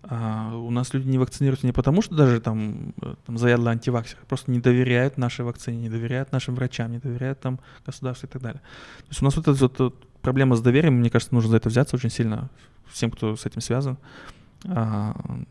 [0.09, 4.51] у нас люди не вакцинируются не потому, что даже там, э, там заядлый антиваксер, просто
[4.51, 8.61] не доверяют нашей вакцине, не доверяют нашим врачам, не доверяют там государству и так далее.
[8.99, 11.69] То есть у нас вот эта вот проблема с доверием, мне кажется, нужно за это
[11.69, 12.49] взяться очень сильно
[12.87, 13.97] всем, кто с этим связан,
[14.63, 15.47] uh,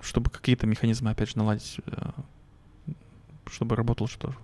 [0.00, 2.92] чтобы какие-то механизмы, опять же, наладить, э,
[3.50, 4.34] чтобы работало что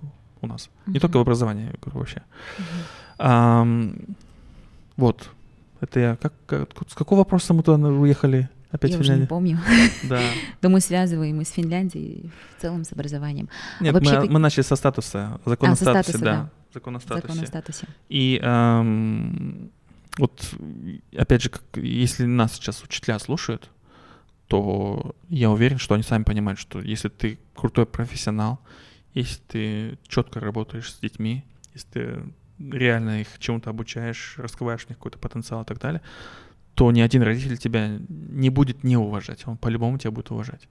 [0.40, 0.68] у нас.
[0.68, 0.92] Uh-huh.
[0.92, 2.22] Не только в образовании, я говорю, вообще.
[3.18, 3.62] Uh-huh.
[3.64, 4.14] Um,
[4.96, 5.30] вот.
[5.80, 6.16] Это я...
[6.16, 8.48] Как, как, с какого вопроса мы туда уехали?
[8.70, 9.58] Опять я уже не помню.
[10.04, 10.20] Да.
[10.60, 13.48] Да мы связываем и с Финляндией в целом с образованием.
[13.80, 14.28] Нет, а мы, как...
[14.28, 16.32] мы начали со статуса, закона а, статуса, статуса, да.
[16.32, 16.50] да.
[16.74, 17.26] Закон статусе.
[17.28, 17.86] Закон о статусе.
[18.08, 19.70] И эм,
[20.18, 20.54] вот,
[21.16, 23.70] опять же, как, если нас сейчас учителя слушают,
[24.48, 28.60] то я уверен, что они сами понимают, что если ты крутой профессионал,
[29.14, 31.44] если ты четко работаешь с детьми,
[31.74, 32.22] если ты
[32.58, 36.02] реально их чему-то обучаешь, раскрываешь в них какой-то потенциал и так далее,
[36.78, 40.68] то ни один родитель тебя не будет не уважать, он по-любому тебя будет уважать.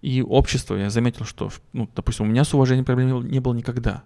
[0.00, 4.04] И общество, я заметил, что, ну, допустим, у меня с уважением проблем не было никогда.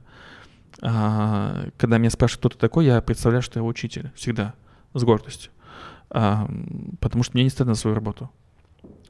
[0.83, 4.55] А, когда меня спрашивают, кто ты такой, я представляю, что я учитель, всегда,
[4.95, 5.53] с гордостью.
[6.11, 6.51] А,
[6.99, 8.33] потому что мне не стыдно за свою работу.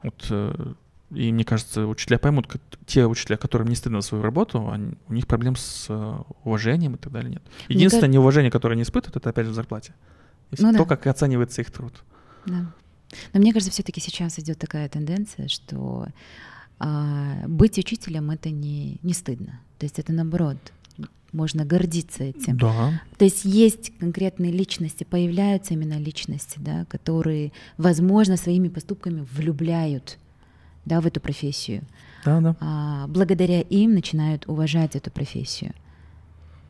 [0.03, 0.75] Вот, э,
[1.13, 2.55] и мне кажется, учителя поймут,
[2.85, 6.15] те учителя, которым не стыдно за свою работу, они, у них проблем с э,
[6.45, 7.43] уважением и так далее нет.
[7.69, 9.95] Единственное мне неуважение, которое они испытывают, это опять же в зарплате.
[10.59, 10.85] Ну, то, да.
[10.85, 12.05] как оценивается их труд.
[12.49, 12.73] Да.
[13.33, 16.09] Но мне кажется, все-таки сейчас идет такая тенденция, что
[16.79, 19.61] а, быть учителем это не, не стыдно.
[19.79, 20.59] То есть это наоборот,
[21.33, 22.57] можно гордиться этим.
[22.59, 23.01] Да.
[23.17, 30.19] То есть есть конкретные личности, появляются именно личности, да, которые, возможно, своими поступками влюбляют
[30.85, 31.83] да, в эту профессию.
[32.25, 32.57] Да, да.
[32.61, 35.73] А, благодаря им начинают уважать эту профессию.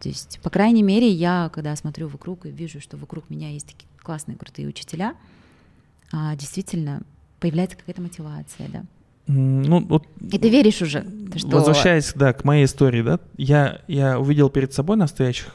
[0.01, 3.66] То есть, по крайней мере, я, когда смотрю вокруг и вижу, что вокруг меня есть
[3.66, 5.14] такие классные, крутые учителя,
[6.12, 7.02] а, действительно
[7.40, 8.82] появляется какая-то мотивация, да.
[9.26, 11.04] Ну, вот, и ты веришь уже,
[11.36, 11.48] что...
[11.48, 15.54] Возвращаясь, да, к моей истории, да, я, я увидел перед собой настоящих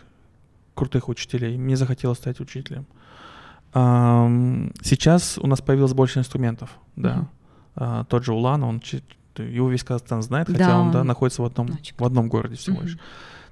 [0.75, 2.85] крутых учителей, мне захотелось стать учителем.
[3.73, 7.27] Сейчас у нас появилось больше инструментов, да.
[7.75, 8.05] Mm-hmm.
[8.05, 8.81] Тот же Улан, он
[9.37, 12.55] его весь Казахстан знает, хотя да, он, он да, находится в одном, в одном городе
[12.55, 12.85] всего mm-hmm.
[12.85, 12.97] лишь.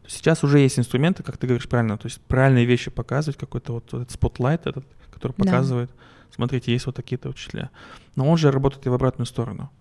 [0.07, 3.87] Сейчас уже есть инструменты, как ты говоришь правильно, то есть правильные вещи показывать, какой-то вот
[3.87, 5.95] этот spotlight этот, который показывает, да.
[6.34, 7.69] Смотрите, есть вот такие-то учителя.
[8.15, 9.71] Но он же работает и в обратную сторону.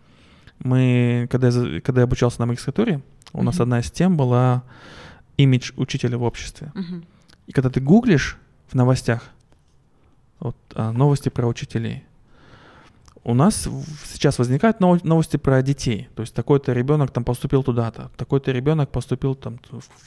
[0.59, 3.01] Мы, когда я, когда я обучался на магистратуре,
[3.32, 3.42] у uh-huh.
[3.42, 4.62] нас одна из тем была
[5.36, 6.72] имидж учителя в обществе.
[6.74, 7.05] Uh-huh.
[7.46, 8.36] И когда ты гуглишь
[8.68, 9.22] в новостях
[10.38, 12.05] вот, а, новости про учителей,
[13.24, 13.68] у нас
[14.05, 16.09] сейчас возникают новости про детей.
[16.14, 19.59] То есть такой-то ребенок там поступил туда-то, такой-то ребенок поступил там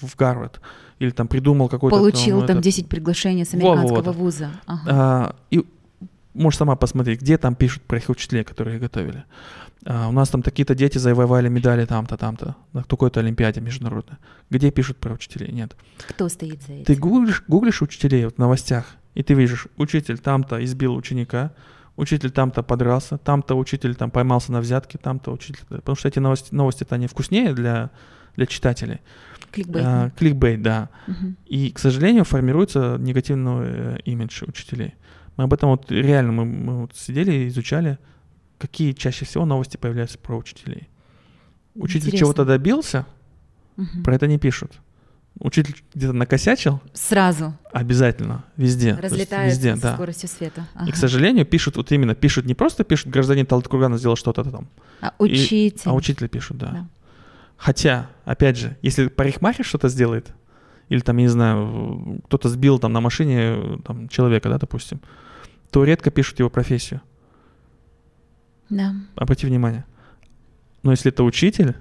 [0.02, 0.62] в Гарвард
[1.00, 1.96] или там придумал какой-то...
[1.96, 2.64] Получил там, там этот...
[2.64, 4.16] 10 приглашений с американского вот, вот.
[4.16, 4.52] вуза.
[4.66, 4.82] Ага.
[4.88, 5.64] А, и
[6.34, 9.24] можешь сама посмотреть, где там пишут про их учителей, которые готовили.
[9.86, 14.18] А, у нас там такие-то дети завоевали медали там-то, там-то, на какой-то олимпиаде международной.
[14.50, 15.52] Где пишут про учителей?
[15.52, 15.76] Нет.
[16.08, 16.86] Кто стоит за этим?
[16.86, 21.52] Ты гуглишь, гуглишь учителей вот в новостях, и ты видишь, учитель там-то избил ученика,
[21.96, 25.60] учитель там-то подрался, там-то учитель там поймался на взятке, там-то учитель...
[25.68, 27.92] Потому что эти новости, новости-то они вкуснее для,
[28.36, 29.02] для читателей.
[29.52, 29.86] Кликбейт.
[29.86, 30.90] А, кликбейт, да.
[31.08, 31.36] Угу.
[31.46, 34.96] И, к сожалению, формируется негативный э, имидж учителей.
[35.38, 37.98] Мы об этом вот реально, мы, мы вот сидели и изучали,
[38.58, 40.90] какие чаще всего новости появляются про учителей.
[41.76, 42.20] Учитель Интересно.
[42.20, 43.06] чего-то добился,
[43.78, 44.04] угу.
[44.04, 44.74] про это не пишут.
[45.40, 46.80] Учитель где-то накосячил.
[46.94, 47.58] Сразу.
[47.72, 48.46] Обязательно.
[48.56, 48.94] Везде.
[48.94, 49.96] Разлетается везде, с да.
[49.96, 50.68] скоростью света.
[50.76, 50.90] Ага.
[50.90, 54.68] И, к сожалению, пишут, вот именно пишут, не просто пишут, гражданин Талдыкургана сделал что-то там.
[55.02, 55.58] А учитель.
[55.58, 56.68] И, а учитель пишут, да.
[56.68, 56.88] да.
[57.58, 60.34] Хотя, опять же, если парикмахер что-то сделает,
[60.94, 65.02] или там, я не знаю, кто-то сбил там на машине там, человека, да, допустим,
[65.72, 67.02] то редко пишут его профессию.
[68.70, 68.94] Да.
[69.16, 69.86] Обрати внимание.
[70.84, 71.76] Но если это учитель,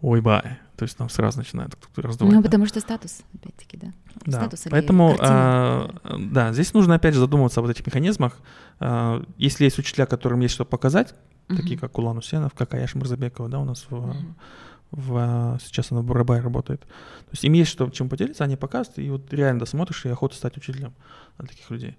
[0.00, 2.34] ой бай, то есть там сразу начинает раздувать.
[2.34, 2.44] Ну, да?
[2.44, 3.92] потому что статус, опять-таки, да.
[4.26, 8.36] Да, статус поэтому, а, да, здесь нужно опять же задумываться об этих механизмах.
[8.80, 11.14] А, если есть учителя, которым есть что показать,
[11.46, 11.56] uh-huh.
[11.56, 14.16] такие как Улан Усенов, как Аяш Мирзабекова, да, у нас в.
[14.90, 16.80] В, сейчас она в Бурабай работает.
[16.80, 20.36] То есть им есть что чем поделиться, они показывают, и вот реально досмотришь, и охота
[20.36, 20.92] стать учителем
[21.38, 21.96] для таких людей.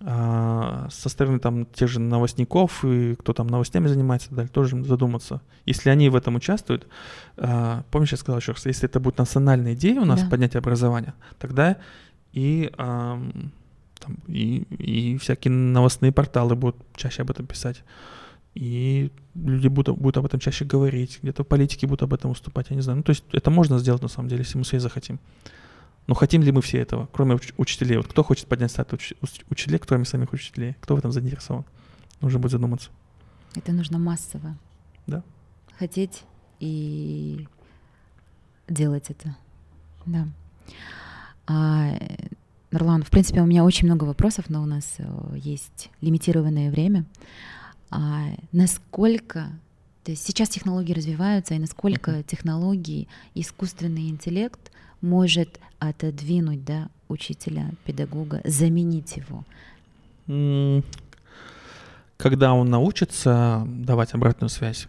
[0.00, 5.40] А, со стороны там тех же новостников и кто там новостями занимается, далее, тоже задуматься.
[5.64, 6.86] Если они в этом участвуют,
[7.38, 10.28] а, помнишь, я сказал еще раз, если это будет национальная идея у нас да.
[10.28, 11.78] поднятие образования, тогда
[12.32, 13.52] и там
[13.98, 17.82] там, и, и всякие новостные порталы будут чаще об этом писать.
[18.56, 22.76] И люди будут, будут об этом чаще говорить, где-то политики будут об этом выступать, я
[22.76, 22.96] не знаю.
[22.96, 25.20] Ну, то есть это можно сделать на самом деле, если мы все захотим.
[26.06, 27.98] Но хотим ли мы все этого, кроме уч- учителей?
[27.98, 30.74] Вот кто хочет поднять статус уч- учителей, кроме самих учителей?
[30.80, 31.66] Кто в этом заинтересован?
[32.22, 32.88] Нужно будет задуматься.
[33.54, 34.56] Это нужно массово.
[35.06, 35.22] Да.
[35.78, 36.22] Хотеть
[36.58, 37.46] и
[38.68, 39.36] делать это.
[40.06, 40.28] Да.
[41.46, 41.92] А,
[42.70, 45.04] Нурлан, в принципе, у меня очень много вопросов, но у нас э,
[45.36, 47.04] есть лимитированное время.
[47.90, 49.50] А насколько,
[50.04, 52.24] то есть сейчас технологии развиваются, и насколько uh-huh.
[52.24, 59.44] технологии, искусственный интеллект может отодвинуть да, учителя, педагога, заменить его?
[62.16, 64.88] Когда он научится давать обратную связь,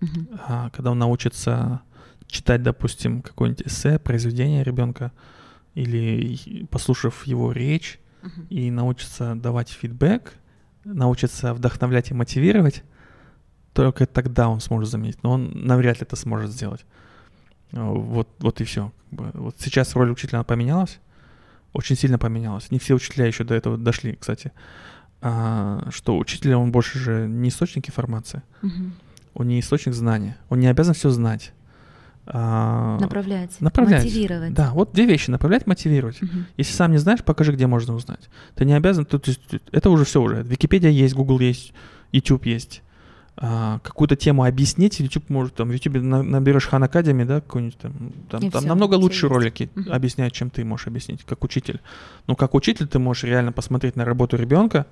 [0.00, 0.70] uh-huh.
[0.72, 1.80] когда он научится
[2.26, 5.12] читать, допустим, какое-нибудь эссе, произведение ребенка,
[5.74, 8.48] или послушав его речь, uh-huh.
[8.48, 10.34] и научится давать фидбэк,
[10.86, 12.82] научится вдохновлять и мотивировать,
[13.72, 15.22] только тогда он сможет заменить.
[15.22, 16.84] Но он навряд ли это сможет сделать.
[17.72, 18.92] Вот, вот и все.
[19.10, 20.98] Вот сейчас роль учителя поменялась,
[21.72, 22.70] очень сильно поменялась.
[22.70, 24.52] Не все учителя еще до этого дошли, кстати.
[25.20, 28.90] А, что учитель, он больше же не источник информации, uh-huh.
[29.34, 31.52] он не источник знания, он не обязан все знать.
[32.28, 34.52] А, направлять, направлять, мотивировать.
[34.52, 36.20] Да, вот две вещи: направлять, мотивировать.
[36.22, 36.32] Угу.
[36.56, 38.28] Если сам не знаешь, покажи, где можно узнать.
[38.56, 40.42] Ты не обязан, то, то есть, это уже все уже.
[40.42, 41.72] Википедия есть, Google есть,
[42.10, 42.82] YouTube есть.
[43.38, 48.12] А, какую-то тему объяснить, YouTube может там в YouTube наберешь Хан Академи, да, какой-нибудь там,
[48.30, 49.92] там, там намного лучше ролики угу.
[49.92, 51.80] объясняют, чем ты можешь объяснить, как учитель.
[52.26, 54.86] Но как учитель ты можешь реально посмотреть на работу ребенка,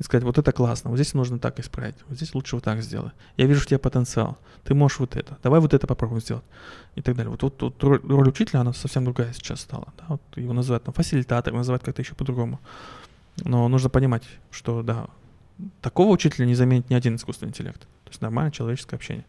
[0.00, 2.82] и сказать, вот это классно, вот здесь нужно так исправить, вот здесь лучше вот так
[2.82, 3.12] сделать.
[3.36, 6.44] Я вижу в тебе потенциал, ты можешь вот это, давай вот это попробуем сделать.
[6.94, 7.30] И так далее.
[7.30, 9.92] Вот, вот, вот роль, роль учителя, она совсем другая сейчас стала.
[9.98, 10.04] Да?
[10.08, 12.58] Вот его называют там фасилитатор, называют как-то еще по-другому.
[13.44, 15.06] Но нужно понимать, что да,
[15.82, 17.80] такого учителя не заменит ни один искусственный интеллект.
[17.80, 19.26] То есть нормальное человеческое общение.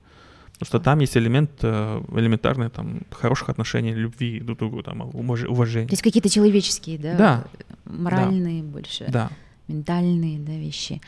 [0.54, 5.02] Потому что там есть элемент э, элементарный, там, хороших отношений, любви друг к другу, там,
[5.02, 5.88] уважения.
[5.88, 7.16] То есть какие-то человеческие, да?
[7.18, 7.44] Да.
[7.84, 8.70] Моральные да.
[8.70, 9.06] больше.
[9.10, 9.30] Да
[9.72, 11.02] ментальные да, вещи.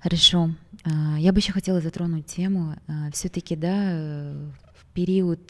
[0.00, 0.50] Хорошо.
[0.84, 2.76] А, я бы еще хотела затронуть тему.
[2.86, 4.32] А, Все-таки, да,
[4.74, 5.40] в период,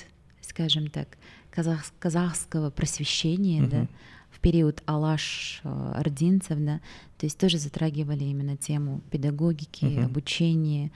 [0.41, 1.09] скажем так,
[1.51, 3.69] казах, казахского просвещения, uh-huh.
[3.69, 3.87] да,
[4.31, 6.81] в период Алаш а, ординцев, да,
[7.19, 10.05] то есть тоже затрагивали именно тему педагогики, uh-huh.
[10.05, 10.91] обучения.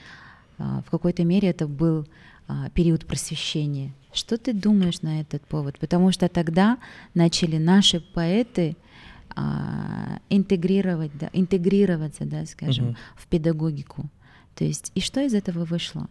[0.59, 2.07] В какой-то мере это был
[2.75, 3.95] период просвещения.
[4.13, 5.79] Что ты думаешь на этот повод?
[5.79, 6.77] Потому что тогда
[7.15, 8.77] начали наши поэты
[9.37, 12.97] а, интегрировать, да, интегрироваться, да, скажем, угу.
[13.17, 14.09] в педагогику.
[14.55, 16.09] То есть, и что из этого вышло?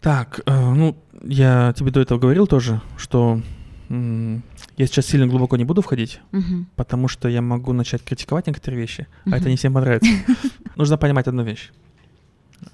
[0.00, 3.40] Так, э, ну, я тебе до этого говорил тоже, что
[3.88, 6.66] я сейчас сильно глубоко не буду входить, угу.
[6.76, 9.34] потому что я могу начать критиковать некоторые вещи, угу.
[9.34, 10.10] а это не всем понравится.
[10.76, 11.70] Нужно понимать одну вещь.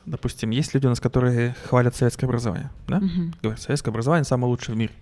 [0.07, 3.03] Допустим, есть люди у нас, которые хвалят советское образование, да?
[3.42, 4.92] Говорят, советское образование самое лучшее в мире.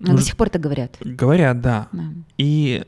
[0.00, 0.96] Но до сих пор это говорят.
[1.00, 1.88] Говорят, да.
[1.92, 2.02] да.
[2.38, 2.84] И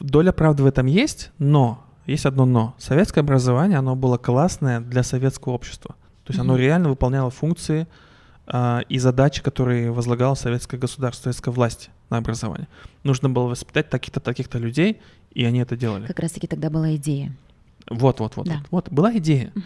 [0.00, 2.74] доля правды в этом есть, но есть одно но.
[2.78, 5.94] Советское образование, оно было классное для советского общества.
[6.24, 6.42] То есть mm-hmm.
[6.42, 7.86] оно реально выполняло функции
[8.46, 12.68] э, и задачи, которые возлагало советское государство, советская власть на образование.
[13.04, 15.00] Нужно было воспитать таких-то, таких-то людей,
[15.32, 16.06] и они это делали.
[16.06, 17.32] Как раз-таки тогда была идея.
[17.88, 18.46] Вот, вот, вот.
[18.46, 18.56] Да.
[18.70, 19.52] Вот, вот, была идея.
[19.54, 19.62] Uh-huh.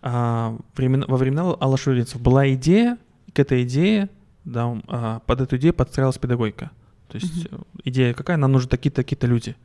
[0.00, 2.96] А, времена, во времена Алашуринцев была идея,
[3.34, 4.08] к этой идее
[4.48, 6.70] да, а, под эту идею подстраивалась педагогика.
[7.08, 7.66] То есть uh-huh.
[7.84, 8.36] идея какая?
[8.36, 9.56] Нам нужны такие-то, такие-то люди.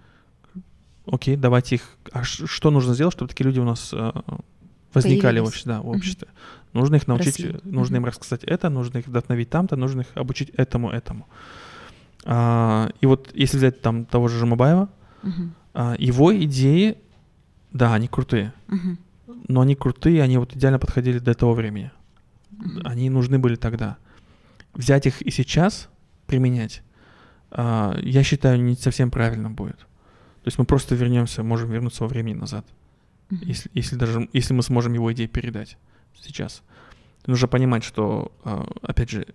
[1.06, 1.98] Окей, давайте их...
[2.12, 4.24] А что нужно сделать, чтобы такие люди у нас а,
[4.94, 5.74] возникали в обществе?
[5.74, 6.28] Да, в обществе.
[6.28, 6.80] Uh-huh.
[6.80, 7.60] Нужно их научить, Россия.
[7.64, 8.00] нужно uh-huh.
[8.00, 11.28] им рассказать это, нужно их вдохновить там-то, нужно их обучить этому, этому.
[12.26, 14.90] А, и вот если взять там того же Жумабаева,
[15.24, 15.50] uh-huh.
[15.74, 16.98] а, его идеи,
[17.72, 18.54] да, они крутые.
[18.68, 18.98] Uh-huh.
[19.48, 21.92] Но они крутые, они вот идеально подходили до того времени.
[22.52, 22.82] Uh-huh.
[22.86, 23.98] Они нужны были тогда
[24.74, 25.90] взять их и сейчас
[26.28, 26.82] применять,
[27.52, 29.78] а, я считаю, не совсем правильно будет.
[29.78, 32.66] То есть мы просто вернемся, можем вернуться во времени назад,
[33.30, 33.46] mm-hmm.
[33.46, 35.78] если, если даже если мы сможем его идеи передать
[36.22, 36.64] сейчас.
[37.26, 39.28] Нужно понимать, что, а, опять же,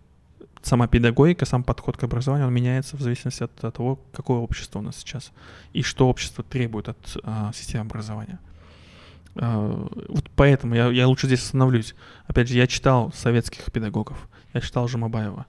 [0.63, 4.81] сама педагогика, сам подход к образованию, он меняется в зависимости от, от того, какое общество
[4.81, 5.33] у нас сейчас
[5.73, 8.39] и что общество требует от а, системы образования.
[9.37, 11.95] А, вот поэтому я, я лучше здесь остановлюсь.
[12.27, 14.29] Опять же, я читал советских педагогов,
[14.59, 15.47] я читал Жамабаева.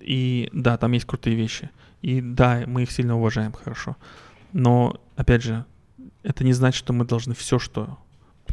[0.00, 1.70] И да, там есть крутые вещи.
[2.02, 3.96] И да, мы их сильно уважаем, хорошо.
[4.52, 5.64] Но, опять же,
[6.22, 7.98] это не значит, что мы должны все, что...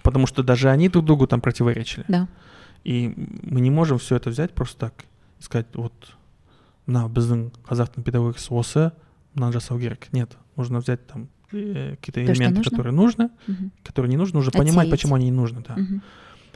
[0.03, 2.05] Потому что даже они друг другу там противоречили.
[2.07, 2.27] Да.
[2.83, 3.13] И
[3.43, 4.93] мы не можем все это взять просто так
[5.39, 5.93] и сказать, вот,
[6.85, 8.91] на біздің қазақтың педагогикасы осы
[9.33, 10.13] надо саугерик.
[10.13, 12.69] Нет, нужно взять там э, какие-то элементы, нужно?
[12.71, 13.71] которые нужны, Мгм.
[13.83, 14.91] которые не нужны, нужно понимать, Отсеять.
[14.91, 15.75] почему они не нужны, да.
[15.75, 16.01] Мгм.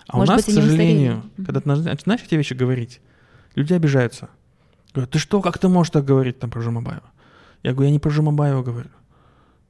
[0.08, 1.24] А Может у нас, быть, к сожалению.
[1.38, 1.46] Мгм.
[1.46, 3.02] когда ты начи- начинаешь эти вещи говорить,
[3.60, 4.30] люди обижаются.
[4.94, 7.04] Говорят, ты что, как ты можешь так говорить там про Жумабаева?
[7.62, 8.90] Я говорю, я не про Жумабаева говорю.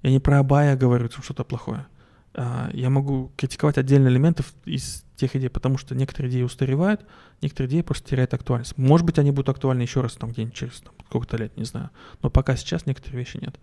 [0.01, 1.85] Я не про Абая говорю что-то плохое.
[2.33, 7.01] А, Я могу критиковать отдельные элементы из тех идей, потому что некоторые идеи устаревают,
[7.41, 8.77] некоторые идеи просто теряют актуальность.
[8.77, 11.89] Может быть, они будут актуальны еще раз там где-нибудь через там, сколько-то лет, не знаю.
[12.21, 13.59] Но пока сейчас некоторые вещи нет.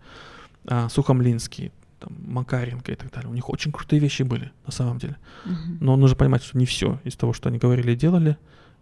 [0.67, 3.31] А, Сухомлинский, там, Макаренко и так далее.
[3.31, 5.15] У них очень крутые вещи были, на самом деле.
[5.45, 5.77] Мгм.
[5.81, 8.37] Но нужно понимать, что не все из того, что они говорили и делали,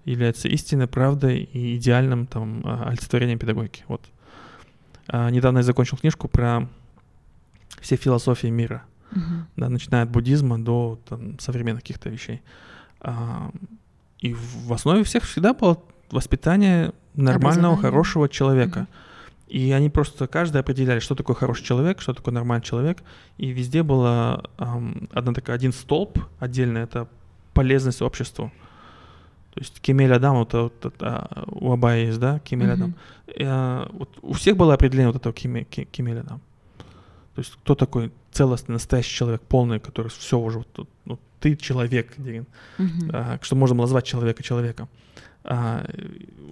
[0.05, 3.83] является истинной, правдой и идеальным там, а, олицетворением педагогики.
[3.87, 4.01] Вот.
[5.07, 6.67] А, недавно я закончил книжку про
[7.81, 9.47] все философии мира, Мгм.
[9.55, 12.41] да, начиная от буддизма до там, современных каких-то вещей.
[13.01, 13.51] А,
[14.19, 15.81] и в основе всех всегда было
[16.11, 18.79] воспитание нормального, хорошего человека.
[18.81, 18.87] Мгм.
[19.47, 23.03] И они просто каждый определяли, что такое хороший человек, что такое нормальный человек.
[23.37, 27.07] И везде была ам, одна такая, один столб отдельный, это
[27.53, 28.51] полезность обществу.
[29.55, 32.89] То есть Кемель Адам, вот, вот это, а, у Абая есть, да, Кемель Адам.
[32.89, 32.95] Мгм.
[33.39, 36.41] Э, вот у всех было определение вот этого Кеме- Ке- Кемель Адам.
[37.35, 42.13] То есть кто такой целостный, настоящий человек, полный, который все уже, вот, ну, ты человек,
[42.17, 42.45] Дирин
[42.77, 43.09] Мгм.
[43.13, 44.89] а, что можно назвать человека человеком.
[45.47, 45.85] А,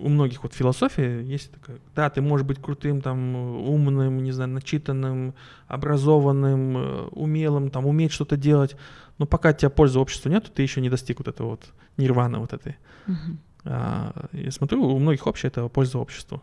[0.01, 4.51] у многих вот философия есть такая, да, ты можешь быть крутым, там, умным, не знаю,
[4.51, 5.33] начитанным,
[5.67, 8.75] образованным, э, умелым, там, уметь что-то делать,
[9.17, 12.39] но пока от тебя пользы обществу нет, ты еще не достиг вот этого вот нирваны
[12.39, 12.75] вот этой.
[13.07, 13.39] Мгм.
[13.65, 16.41] А, я смотрю, у многих общее это польза обществу.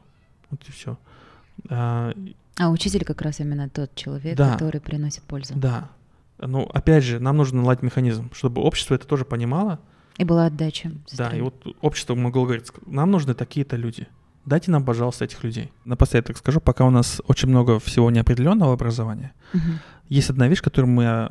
[0.51, 0.97] Вот и все.
[1.69, 4.53] А учитель как раз именно тот человек, Да.
[4.53, 5.55] который приносит пользу.
[5.57, 5.89] да.
[6.43, 9.79] Ну, опять же, нам нужно наладить механизм, чтобы общество это тоже понимало,
[10.17, 10.91] И была отдача.
[11.17, 14.07] Да, и вот общество могло говорить, нам нужны такие-то люди.
[14.47, 15.71] Дайте нам, пожалуйста, этих людей.
[15.85, 19.81] Напоследок скажу, пока у нас очень много всего неопределенного образования, Мгм.
[20.09, 21.31] есть одна вещь, которую мы,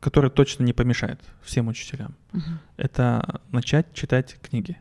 [0.00, 2.14] которая точно не помешает всем учителям.
[2.32, 2.58] Мгм.
[2.76, 4.76] Это начать читать книги.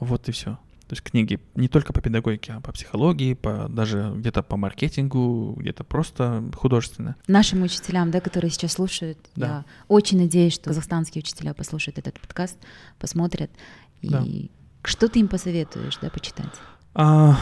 [0.00, 0.58] Вот и все.
[0.88, 5.54] То есть книги не только по педагогике, а по психологии, по, даже где-то по маркетингу,
[5.58, 7.16] где-то просто художественно.
[7.28, 9.46] Нашим учителям, да, которые сейчас слушают, Да.
[9.46, 12.58] я очень надеюсь, что казахстанские учителя послушают этот подкаст,
[12.98, 13.50] посмотрят.
[14.02, 14.24] И Да.
[14.84, 16.52] что ты им посоветуешь, да, почитать?
[16.94, 17.38] А,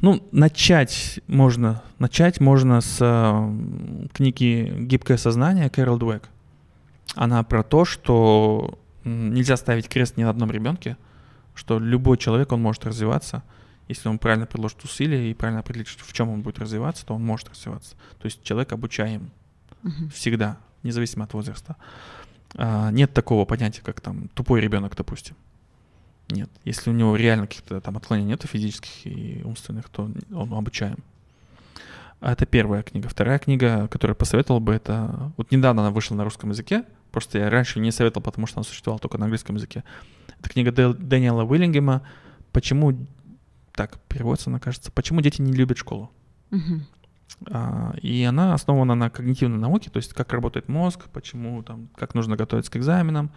[0.00, 3.50] ну, начать можно, начать можно с а,
[4.12, 6.28] книги «Гибкое сознание» Кэрол Дуэк.
[7.14, 10.96] Она про то, что нельзя ставить крест ни на одном ребенке,
[11.54, 13.42] что любой человек, он может развиваться,
[13.88, 17.24] если он правильно приложит усилия и правильно определит, в чем он будет развиваться, то он
[17.24, 17.96] может развиваться.
[18.18, 19.30] То есть человек обучаем
[19.82, 20.10] Мгм.
[20.10, 21.76] всегда, независимо от возраста.
[22.56, 25.36] А, нет такого понятия, как там тупой ребенок, допустим.
[26.30, 26.50] Нет.
[26.64, 30.98] Если у него реально каких-то там отклонений нет физических и умственных, то он обучаем.
[32.20, 33.08] А Это первая книга.
[33.08, 35.32] Вторая книга, которую я посоветовал бы, это...
[35.36, 38.64] Вот недавно она вышла на русском языке, просто я раньше не советовал, потому что она
[38.64, 39.84] существовала только на английском языке.
[40.40, 42.02] Это книга Дэл- Дэниела Уиллингема
[42.52, 42.96] «Почему...»
[43.72, 44.90] Так, переводится, она кажется.
[44.92, 46.10] «Почему дети не любят школу?»
[47.50, 52.14] А, И она основана на когнитивной науке, то есть как работает мозг, почему там, как
[52.14, 53.30] нужно готовиться к экзаменам,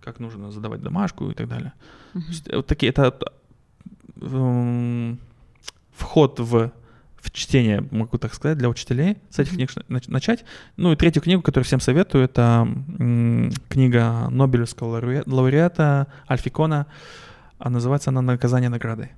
[0.00, 1.72] как нужно задавать домашку и так далее.
[2.14, 2.24] Мгм.
[2.28, 3.16] есть, э, вот такие это
[4.20, 5.18] м,
[5.92, 6.70] вход в,
[7.20, 9.16] в чтение, могу так сказать, для учителей.
[9.30, 10.44] С этих книг нач- начать.
[10.76, 12.66] Ну и третью книгу, которую всем советую, это
[12.98, 16.86] м, книга Нобелевского лауре- лауреата Альфикона.
[17.58, 19.10] А называется она «Наказание наградой».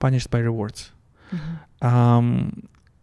[0.00, 0.90] Punished by rewards.
[1.32, 1.40] Мгм.
[1.80, 2.52] Ам,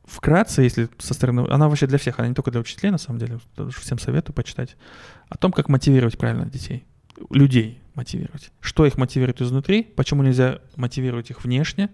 [0.06, 1.45] вкратце, если со стороны...
[1.49, 3.39] Она вообще для всех, она не только для учителей, на самом деле.
[3.80, 4.76] Всем советую почитать.
[5.30, 6.86] О том, как мотивировать правильно детей.
[7.30, 8.51] Людей мотивировать.
[8.60, 11.89] Что их мотивирует изнутри, почему нельзя мотивировать их внешне,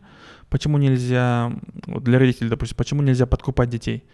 [0.50, 1.52] почему нельзя...
[1.88, 4.06] вот для родителей, допустим, почему нельзя подкупать детей.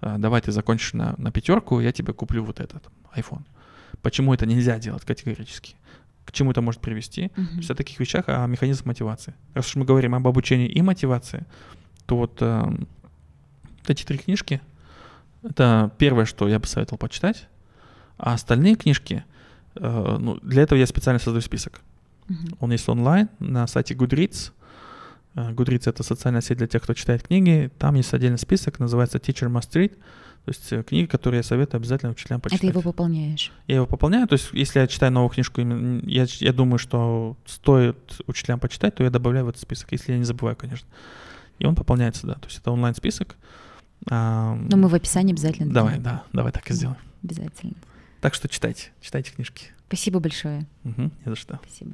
[0.00, 2.84] А, Давай ты закончишь на, на пятерку, я тебе куплю вот этот
[3.16, 3.42] iPhone.
[4.02, 5.74] Почему это нельзя делать категорически?
[6.24, 7.28] К чему это может привести?
[7.28, 7.56] То Мгм.
[7.58, 9.34] есть о таких вещах, о механизмах мотивации.
[9.54, 11.44] Раз уж мы говорим об обучении и мотивации,
[12.06, 13.01] то вот э, вот
[13.86, 14.60] эти три книжки—
[15.42, 17.48] это первое, что я бы советовал почитать.
[18.18, 19.24] А остальные книжки,
[19.74, 21.80] э, ну, для этого я специально создаю список.
[22.28, 22.56] Мгм.
[22.60, 24.52] Он есть онлайн на сайте Goodreads.
[25.34, 27.70] Э, Goodreads— это социальная сеть для тех, кто читает книги.
[27.78, 29.96] Там есть отдельный список, называется Teacher Must Read.
[30.44, 32.70] То есть э, книги, которые я советую обязательно учителям А ты почитать.
[32.70, 33.52] его пополняешь?
[33.68, 37.96] Я его пополняю, то есть если я читаю новую книжку, я, я думаю, что стоит
[38.26, 40.88] учителям почитать, то я добавляю в этот список, если я не забываю, конечно.
[41.60, 42.34] И он пополняется, да.
[42.34, 43.36] То есть это онлайн-список.
[44.10, 46.04] А, Но мы в описании обязательно Давай, дадим.
[46.04, 46.98] да, давай так и сделаем.
[47.22, 47.74] Обязательно.
[48.20, 49.66] Так что читайте, читайте книжки.
[49.88, 50.66] Спасибо большое.
[50.84, 51.60] Мгм, не за что.
[51.64, 51.92] Спасибо.